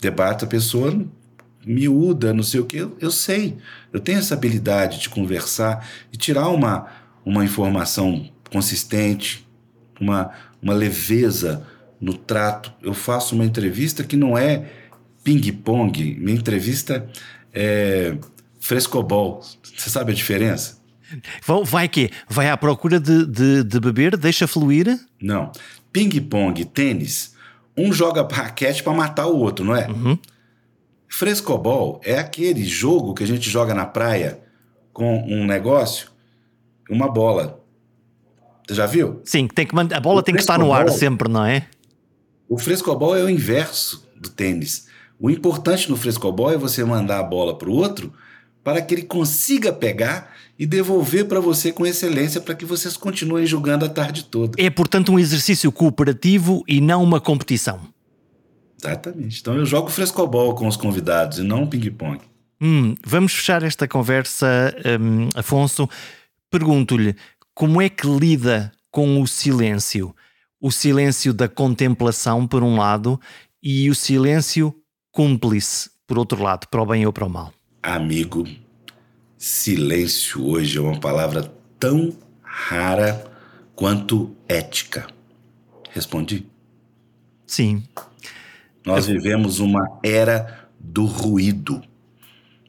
Debate 0.00 0.44
a 0.44 0.48
pessoa 0.48 1.06
miúda, 1.64 2.34
não 2.34 2.42
sei 2.42 2.58
o 2.58 2.64
que, 2.64 2.78
eu, 2.78 2.96
eu 3.00 3.12
sei. 3.12 3.58
Eu 3.92 4.00
tenho 4.00 4.18
essa 4.18 4.34
habilidade 4.34 4.98
de 4.98 5.08
conversar 5.08 5.88
e 6.12 6.16
tirar 6.16 6.48
uma, 6.48 6.88
uma 7.24 7.44
informação 7.44 8.28
consistente, 8.50 9.46
uma, 10.00 10.32
uma 10.60 10.74
leveza 10.74 11.64
no 12.00 12.12
trato. 12.12 12.72
Eu 12.82 12.92
faço 12.92 13.36
uma 13.36 13.44
entrevista 13.44 14.02
que 14.02 14.16
não 14.16 14.36
é 14.36 14.68
ping-pong, 15.22 16.16
minha 16.18 16.36
entrevista 16.36 17.08
é 17.54 18.16
frescobol. 18.68 19.40
Você 19.62 19.88
sabe 19.88 20.12
a 20.12 20.14
diferença? 20.14 20.76
Vai 21.64 21.88
que 21.88 22.10
Vai 22.28 22.50
à 22.50 22.56
procura 22.56 23.00
de, 23.00 23.24
de, 23.24 23.64
de 23.64 23.80
beber, 23.80 24.14
deixa 24.14 24.46
fluir? 24.46 25.00
Não. 25.18 25.50
Ping-pong, 25.90 26.66
tênis, 26.66 27.34
um 27.74 27.90
joga 27.90 28.28
raquete 28.30 28.82
para 28.82 28.92
matar 28.92 29.26
o 29.26 29.38
outro, 29.38 29.64
não 29.64 29.74
é? 29.74 29.88
Uhum. 29.88 30.18
Frescobol 31.08 31.98
é 32.04 32.18
aquele 32.18 32.62
jogo 32.62 33.14
que 33.14 33.24
a 33.24 33.26
gente 33.26 33.48
joga 33.48 33.72
na 33.72 33.86
praia 33.86 34.38
com 34.92 35.16
um 35.26 35.46
negócio, 35.46 36.10
uma 36.90 37.10
bola. 37.10 37.64
Você 38.66 38.74
já 38.74 38.84
viu? 38.84 39.22
Sim, 39.24 39.48
tem 39.48 39.66
que 39.66 39.74
a 39.74 40.00
bola 40.00 40.20
o 40.20 40.22
tem 40.22 40.34
que 40.34 40.42
estar 40.42 40.58
no 40.58 40.74
ar 40.74 40.90
sempre, 40.90 41.26
não 41.26 41.42
é? 41.42 41.66
O 42.46 42.58
frescobol 42.58 43.16
é 43.16 43.24
o 43.24 43.30
inverso 43.30 44.06
do 44.14 44.28
tênis. 44.28 44.88
O 45.18 45.30
importante 45.30 45.88
no 45.88 45.96
frescobol 45.96 46.52
é 46.52 46.58
você 46.58 46.84
mandar 46.84 47.20
a 47.20 47.22
bola 47.22 47.56
para 47.56 47.70
o 47.70 47.72
outro 47.72 48.12
para 48.68 48.82
que 48.82 48.94
ele 48.94 49.04
consiga 49.04 49.72
pegar 49.72 50.30
e 50.58 50.66
devolver 50.66 51.24
para 51.24 51.40
você 51.40 51.72
com 51.72 51.86
excelência 51.86 52.38
para 52.38 52.54
que 52.54 52.66
vocês 52.66 52.98
continuem 52.98 53.46
jogando 53.46 53.86
a 53.86 53.88
tarde 53.88 54.24
toda. 54.24 54.62
É, 54.62 54.68
portanto, 54.68 55.10
um 55.10 55.18
exercício 55.18 55.72
cooperativo 55.72 56.62
e 56.68 56.78
não 56.78 57.02
uma 57.02 57.18
competição. 57.18 57.80
Exatamente. 58.78 59.40
Então 59.40 59.54
eu 59.54 59.64
jogo 59.64 59.88
frescobol 59.88 60.54
com 60.54 60.66
os 60.66 60.76
convidados 60.76 61.38
e 61.38 61.42
não 61.42 61.66
ping-pong. 61.66 62.20
Hum, 62.60 62.94
vamos 63.02 63.32
fechar 63.32 63.62
esta 63.62 63.88
conversa, 63.88 64.76
um, 65.00 65.30
Afonso. 65.34 65.88
Pergunto-lhe 66.50 67.16
como 67.54 67.80
é 67.80 67.88
que 67.88 68.06
lida 68.06 68.70
com 68.90 69.22
o 69.22 69.26
silêncio? 69.26 70.14
o 70.60 70.70
silêncio 70.70 71.32
da 71.32 71.48
contemplação, 71.48 72.46
por 72.46 72.62
um 72.62 72.76
lado, 72.76 73.18
e 73.62 73.88
o 73.88 73.94
silêncio 73.94 74.74
cúmplice, 75.12 75.88
por 76.06 76.18
outro 76.18 76.42
lado, 76.42 76.66
para 76.68 76.82
o 76.82 76.86
bem 76.86 77.06
ou 77.06 77.12
para 77.12 77.24
o 77.24 77.30
mal. 77.30 77.52
Amigo, 77.82 78.44
silêncio 79.36 80.44
hoje 80.44 80.78
é 80.78 80.80
uma 80.80 80.98
palavra 80.98 81.52
tão 81.78 82.12
rara 82.42 83.24
quanto 83.74 84.34
ética. 84.48 85.06
Respondi? 85.90 86.44
Sim. 87.46 87.84
Nós 88.84 89.06
vivemos 89.06 89.60
uma 89.60 90.00
era 90.02 90.68
do 90.78 91.04
ruído. 91.04 91.80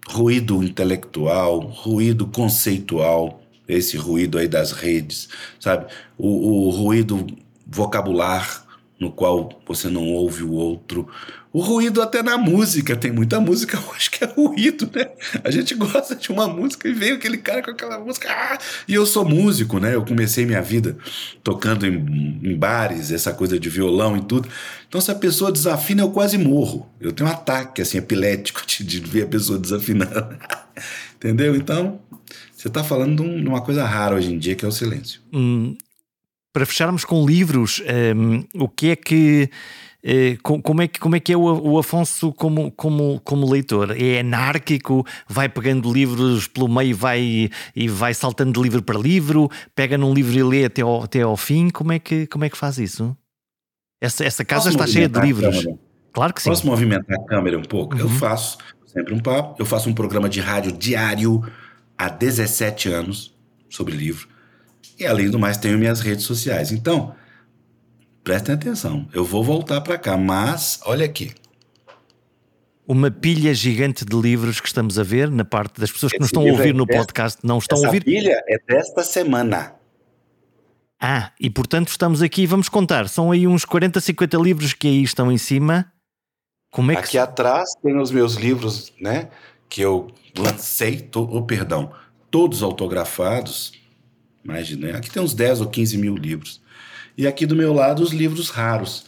Ruído 0.08 0.64
intelectual, 0.64 1.60
ruído 1.60 2.28
conceitual, 2.28 3.42
esse 3.68 3.98
ruído 3.98 4.38
aí 4.38 4.48
das 4.48 4.72
redes, 4.72 5.30
sabe? 5.60 5.92
O, 6.18 6.68
o 6.68 6.70
ruído 6.70 7.26
vocabular 7.66 8.66
no 9.00 9.12
qual 9.12 9.62
você 9.66 9.88
não 9.88 10.06
ouve 10.08 10.44
o 10.44 10.52
outro. 10.52 11.08
O 11.52 11.62
ruído 11.62 12.02
até 12.02 12.22
na 12.22 12.38
música, 12.38 12.96
tem 12.96 13.12
muita 13.12 13.40
música 13.40 13.80
hoje 13.90 14.10
que 14.12 14.24
é 14.24 14.28
ruído, 14.28 14.90
né? 14.94 15.10
A 15.44 15.50
gente 15.50 15.74
gosta 15.74 16.16
de 16.16 16.32
uma 16.32 16.48
música 16.48 16.88
e 16.88 16.94
vem 16.94 17.14
aquele 17.14 17.38
cara 17.38 17.64
com 17.64 17.72
aquela 17.72 17.98
música. 17.98 18.30
Ah! 18.30 18.58
E 18.88 18.94
eu 18.94 19.06
sou 19.06 19.26
músico, 19.26 19.80
né? 19.80 19.96
Eu 19.96 20.06
comecei 20.06 20.46
minha 20.46 20.62
vida 20.62 20.98
tocando 21.44 21.88
em, 21.88 22.40
em, 22.44 22.56
bares, 22.56 23.12
essa 23.12 23.34
coisa 23.34 23.60
de 23.60 23.70
violão 23.70 24.16
e 24.18 24.22
tudo. 24.22 24.48
Então, 24.88 25.02
se 25.02 25.10
a 25.10 25.16
pessoa 25.16 25.52
desafina, 25.52 26.04
eu 26.04 26.12
quase 26.12 26.38
morro. 26.38 26.88
Eu 27.00 27.12
tenho 27.12 27.28
um 27.30 27.34
ataque 27.34 27.82
assim, 27.82 27.98
epilético 27.98 28.62
de, 28.68 28.84
de 28.84 29.00
ver 29.00 29.24
a 29.24 29.28
pessoa 29.28 29.58
desafinando. 29.58 30.38
Entendeu? 31.16 31.56
Então, 31.56 32.00
você 32.56 32.68
está 32.68 32.84
falando 32.84 33.24
de, 33.24 33.48
uma 33.48 33.62
coisa 33.62 33.86
rara 33.86 34.16
hoje 34.16 34.34
em 34.34 34.38
dia, 34.38 34.54
que 34.54 34.66
é 34.66 34.68
o 34.68 34.72
silêncio. 34.72 35.22
Hum, 35.34 35.76
para 36.52 36.66
fecharmos 36.66 37.06
com 37.06 37.26
livros, 37.26 37.82
um, 38.16 38.44
o 38.56 38.68
que 38.68 38.92
é 38.92 38.96
que. 38.96 39.50
Eh, 40.02 40.38
como 40.42 40.82
é 40.82 40.88
que, 40.88 40.98
como 40.98 41.18
é, 41.18 41.20
que 41.20 41.34
é 41.34 41.38
o, 41.38 41.42
o 41.42 41.78
Afonso 41.78 42.32
como, 42.32 42.72
como, 42.72 43.20
como 43.20 43.52
leitor? 43.52 43.94
É 44.00 44.22
anárquico? 44.22 45.06
Vai 45.28 45.50
pegando 45.50 45.92
livros 45.92 46.48
pelo 46.48 46.70
meio 46.70 46.96
vai, 46.96 47.50
e 47.76 47.88
vai 47.90 48.14
saltando 48.14 48.54
de 48.54 48.62
livro 48.62 48.82
para 48.82 48.98
livro? 48.98 49.50
Pega 49.76 49.98
num 49.98 50.14
livro 50.14 50.38
e 50.38 50.44
lê 50.44 50.66
até 50.66 50.82
ao, 50.82 51.04
até 51.04 51.22
ao 51.22 51.36
fim? 51.36 51.70
Como 51.70 51.92
é 51.92 52.00
que, 52.00 52.26
como 52.28 52.46
é 52.46 52.50
que 52.50 52.58
faz 52.58 52.78
isso? 52.78 53.16
Essa, 54.02 54.24
essa 54.24 54.46
casa 54.46 54.72
Posso 54.72 54.78
está 54.78 54.88
cheia 54.88 55.10
de 55.10 55.20
livros. 55.20 55.68
Claro 56.14 56.34
que 56.34 56.42
sim. 56.42 56.50
Posso 56.50 56.66
movimentar 56.66 57.20
a 57.20 57.26
câmera 57.26 57.58
um 57.58 57.64
pouco? 57.64 57.96
Uhum. 57.96 58.02
Eu 58.02 58.10
faço 58.10 58.58
sempre 58.86 59.14
um 59.14 59.20
papo. 59.20 59.56
Eu 59.60 59.66
faço 59.66 59.90
um 59.90 59.94
programa 59.94 60.30
de 60.30 60.40
rádio 60.40 60.72
diário 60.72 61.44
há 61.98 62.08
17 62.08 62.88
anos 62.88 63.38
sobre 63.70 63.94
livro. 63.96 64.30
E 64.98 65.06
além 65.06 65.30
do 65.30 65.40
mais, 65.40 65.58
tenho 65.58 65.78
minhas 65.78 66.02
redes 66.02 66.26
sociais. 66.26 66.72
Então, 66.72 67.16
prestem 68.24 68.56
atenção. 68.56 69.08
Eu 69.14 69.24
vou 69.24 69.44
voltar 69.44 69.82
para 69.82 69.98
cá, 69.98 70.18
mas 70.18 70.80
olha 70.86 71.06
aqui. 71.06 71.34
Uma 72.86 73.12
pilha 73.12 73.54
gigante 73.54 74.04
de 74.04 74.16
livros 74.20 74.60
que 74.60 74.68
estamos 74.68 74.98
a 74.98 75.04
ver 75.04 75.30
na 75.30 75.46
parte 75.46 75.80
das 75.80 75.92
pessoas 75.92 76.12
que 76.12 76.18
Esse 76.18 76.22
nos 76.22 76.30
estão 76.30 76.44
a 76.44 76.52
ouvir 76.52 76.70
é 76.70 76.74
no 76.74 76.86
desta, 76.86 77.00
podcast, 77.00 77.40
não 77.44 77.60
estão 77.60 77.78
a 77.78 77.86
ouvir. 77.86 78.04
pilha 78.04 78.44
é 78.48 78.58
desta 78.68 79.04
semana. 79.04 79.76
Ah, 81.00 81.32
e 81.40 81.50
portanto 81.50 81.88
estamos 81.88 82.22
aqui, 82.22 82.46
vamos 82.46 82.68
contar, 82.68 83.08
são 83.08 83.32
aí 83.32 83.48
uns 83.48 83.64
40, 83.64 84.02
50 84.02 84.38
livros 84.38 84.74
que 84.74 84.88
aí 84.88 85.04
estão 85.04 85.32
em 85.32 85.38
cima. 85.38 85.90
Como 86.72 86.92
é 86.92 86.96
que 86.96 87.02
Aqui 87.02 87.18
atrás 87.18 87.70
tem 87.82 87.98
os 87.98 88.12
meus 88.12 88.36
livros, 88.36 88.92
né, 89.00 89.30
que 89.70 89.82
eu 89.82 90.12
lancei, 90.38 90.98
to, 90.98 91.22
oh, 91.32 91.44
perdão, 91.44 91.92
todos 92.30 92.62
autografados. 92.62 93.72
Imagina, 94.44 94.98
aqui 94.98 95.10
tem 95.10 95.22
uns 95.22 95.34
10 95.34 95.62
ou 95.62 95.68
15 95.68 95.98
mil 95.98 96.16
livros. 96.16 96.62
E 97.18 97.28
aqui 97.28 97.46
do 97.46 97.56
meu 97.56 97.74
lado, 97.74 98.02
os 98.02 98.12
livros 98.12 98.50
raros. 98.50 99.06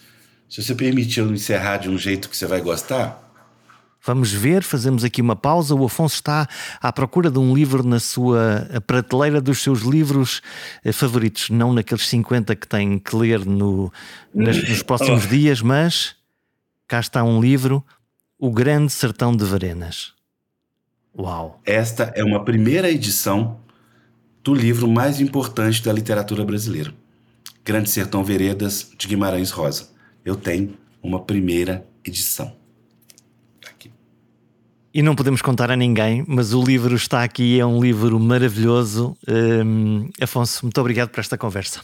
Se 0.50 0.62
você 0.62 0.76
permitir 0.76 1.22
eu 1.22 1.34
encerrar 1.34 1.78
de 1.78 1.90
um 1.90 1.98
jeito 1.98 2.30
que 2.30 2.36
você 2.36 2.46
vai 2.46 2.60
gostar. 2.60 3.32
Vamos 4.04 4.34
ver, 4.34 4.64
fazemos 4.64 5.04
aqui 5.04 5.22
uma 5.22 5.36
pausa. 5.36 5.76
O 5.76 5.86
Afonso 5.86 6.16
está 6.16 6.48
à 6.82 6.92
procura 6.92 7.30
de 7.30 7.38
um 7.38 7.54
livro 7.54 7.84
na 7.84 8.00
sua 8.00 8.68
prateleira 8.86 9.40
dos 9.40 9.62
seus 9.62 9.82
livros 9.82 10.42
eh, 10.84 10.92
favoritos, 10.92 11.50
não 11.52 11.72
naqueles 11.72 12.08
50 12.08 12.56
que 12.56 12.68
tem 12.68 12.98
que 12.98 13.16
ler 13.16 13.46
no, 13.46 13.94
nas, 14.34 14.58
nos 14.68 14.84
próximos 14.84 15.26
dias, 15.30 15.62
mas 15.62 16.16
cá 16.88 17.00
está 17.00 17.24
um 17.24 17.40
livro, 17.40 17.86
O 18.40 18.52
Grande 18.52 18.92
Sertão 18.92 19.36
de 19.36 19.46
Varenas. 19.46 20.14
Uau! 21.18 21.62
Esta 21.66 22.12
é 22.16 22.24
uma 22.24 22.44
primeira 22.44 22.90
edição 22.90 23.60
do 24.44 24.54
livro 24.54 24.88
mais 24.88 25.22
importante 25.22 25.84
da 25.84 25.94
literatura 25.94 26.44
brasileira, 26.44 26.94
Grande 27.64 27.90
Sertão 27.90 28.24
Veredas 28.24 28.92
de 28.98 29.08
Guimarães 29.08 29.52
Rosa. 29.52 29.90
Eu 30.26 30.36
tenho 30.36 30.74
uma 31.02 31.20
primeira 31.20 31.86
edição. 32.04 32.56
Aqui. 33.68 33.92
E 34.94 35.02
não 35.02 35.16
podemos 35.16 35.42
contar 35.42 35.72
a 35.72 35.76
ninguém, 35.76 36.24
mas 36.28 36.54
o 36.54 36.64
livro 36.64 36.96
está 36.96 37.24
aqui, 37.24 37.60
é 37.60 37.66
um 37.66 37.82
livro 37.82 38.20
maravilhoso. 38.20 39.16
Um, 39.28 40.10
Afonso, 40.20 40.66
muito 40.66 40.80
obrigado 40.82 41.10
por 41.10 41.20
esta 41.20 41.38
conversa. 41.38 41.82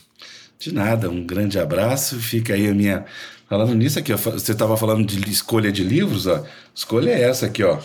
De 0.59 0.73
nada, 0.73 1.09
um 1.09 1.25
grande 1.25 1.59
abraço. 1.59 2.19
Fica 2.19 2.53
aí 2.55 2.67
a 2.67 2.73
minha. 2.73 3.05
Falando 3.47 3.75
nisso 3.75 3.99
aqui, 3.99 4.11
ó, 4.11 4.17
você 4.17 4.51
estava 4.51 4.75
falando 4.75 5.05
de 5.05 5.29
escolha 5.29 5.71
de 5.71 5.83
livros, 5.83 6.25
ó. 6.25 6.43
Escolha 6.73 7.11
é 7.11 7.21
essa 7.21 7.45
aqui, 7.45 7.63
ó. 7.63 7.79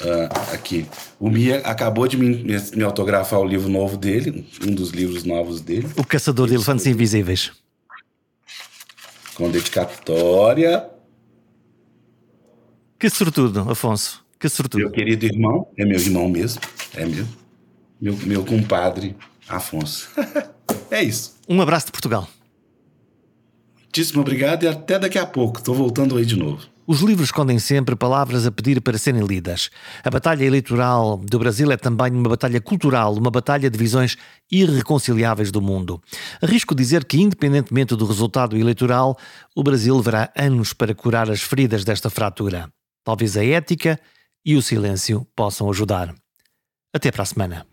Uh, 0.00 0.54
aqui. 0.54 0.86
O 1.18 1.28
Mia 1.28 1.58
acabou 1.64 2.06
de 2.06 2.16
me, 2.16 2.44
me, 2.74 2.82
autografar 2.84 3.40
o 3.40 3.44
livro 3.44 3.68
novo 3.68 3.96
dele, 3.96 4.46
um 4.64 4.72
dos 4.72 4.90
livros 4.90 5.24
novos 5.24 5.60
dele. 5.60 5.88
O 5.96 6.04
Caçador 6.04 6.46
de 6.46 6.54
Elefantes 6.54 6.86
Invisíveis. 6.86 7.50
Com 9.34 9.50
dedicatória. 9.50 10.88
Que 12.98 13.10
sortudo, 13.10 13.68
Afonso. 13.68 14.24
Que 14.38 14.48
sortudo. 14.48 14.82
Meu 14.82 14.90
querido 14.90 15.26
irmão, 15.26 15.68
é 15.76 15.84
meu 15.84 15.98
irmão 15.98 16.28
mesmo, 16.28 16.60
é 16.94 17.04
meu. 17.04 17.26
Meu, 18.00 18.16
meu 18.18 18.44
compadre, 18.44 19.16
Afonso. 19.48 20.08
é 20.90 21.02
isso. 21.02 21.36
Um 21.48 21.60
abraço 21.60 21.86
de 21.86 21.92
Portugal. 21.92 22.28
Muitíssimo 23.82 24.20
obrigado 24.20 24.62
e 24.62 24.68
até 24.68 24.96
daqui 24.96 25.18
a 25.18 25.26
pouco. 25.26 25.58
Estou 25.58 25.74
voltando 25.74 26.16
aí 26.16 26.24
de 26.24 26.36
novo. 26.36 26.64
Os 26.90 27.00
livros 27.00 27.28
escondem 27.28 27.58
sempre 27.58 27.94
palavras 27.94 28.46
a 28.46 28.50
pedir 28.50 28.80
para 28.80 28.96
serem 28.96 29.20
lidas. 29.20 29.68
A 30.02 30.08
batalha 30.08 30.42
eleitoral 30.42 31.18
do 31.18 31.38
Brasil 31.38 31.70
é 31.70 31.76
também 31.76 32.10
uma 32.12 32.30
batalha 32.30 32.62
cultural, 32.62 33.12
uma 33.12 33.30
batalha 33.30 33.68
de 33.68 33.76
visões 33.78 34.16
irreconciliáveis 34.50 35.52
do 35.52 35.60
mundo. 35.60 36.00
Arrisco 36.40 36.74
dizer 36.74 37.04
que, 37.04 37.20
independentemente 37.20 37.94
do 37.94 38.06
resultado 38.06 38.56
eleitoral, 38.56 39.18
o 39.54 39.62
Brasil 39.62 39.94
levará 39.96 40.32
anos 40.34 40.72
para 40.72 40.94
curar 40.94 41.30
as 41.30 41.42
feridas 41.42 41.84
desta 41.84 42.08
fratura. 42.08 42.72
Talvez 43.04 43.36
a 43.36 43.44
ética 43.44 44.00
e 44.42 44.56
o 44.56 44.62
silêncio 44.62 45.26
possam 45.36 45.68
ajudar. 45.68 46.14
Até 46.94 47.12
para 47.12 47.22
a 47.22 47.26
semana. 47.26 47.66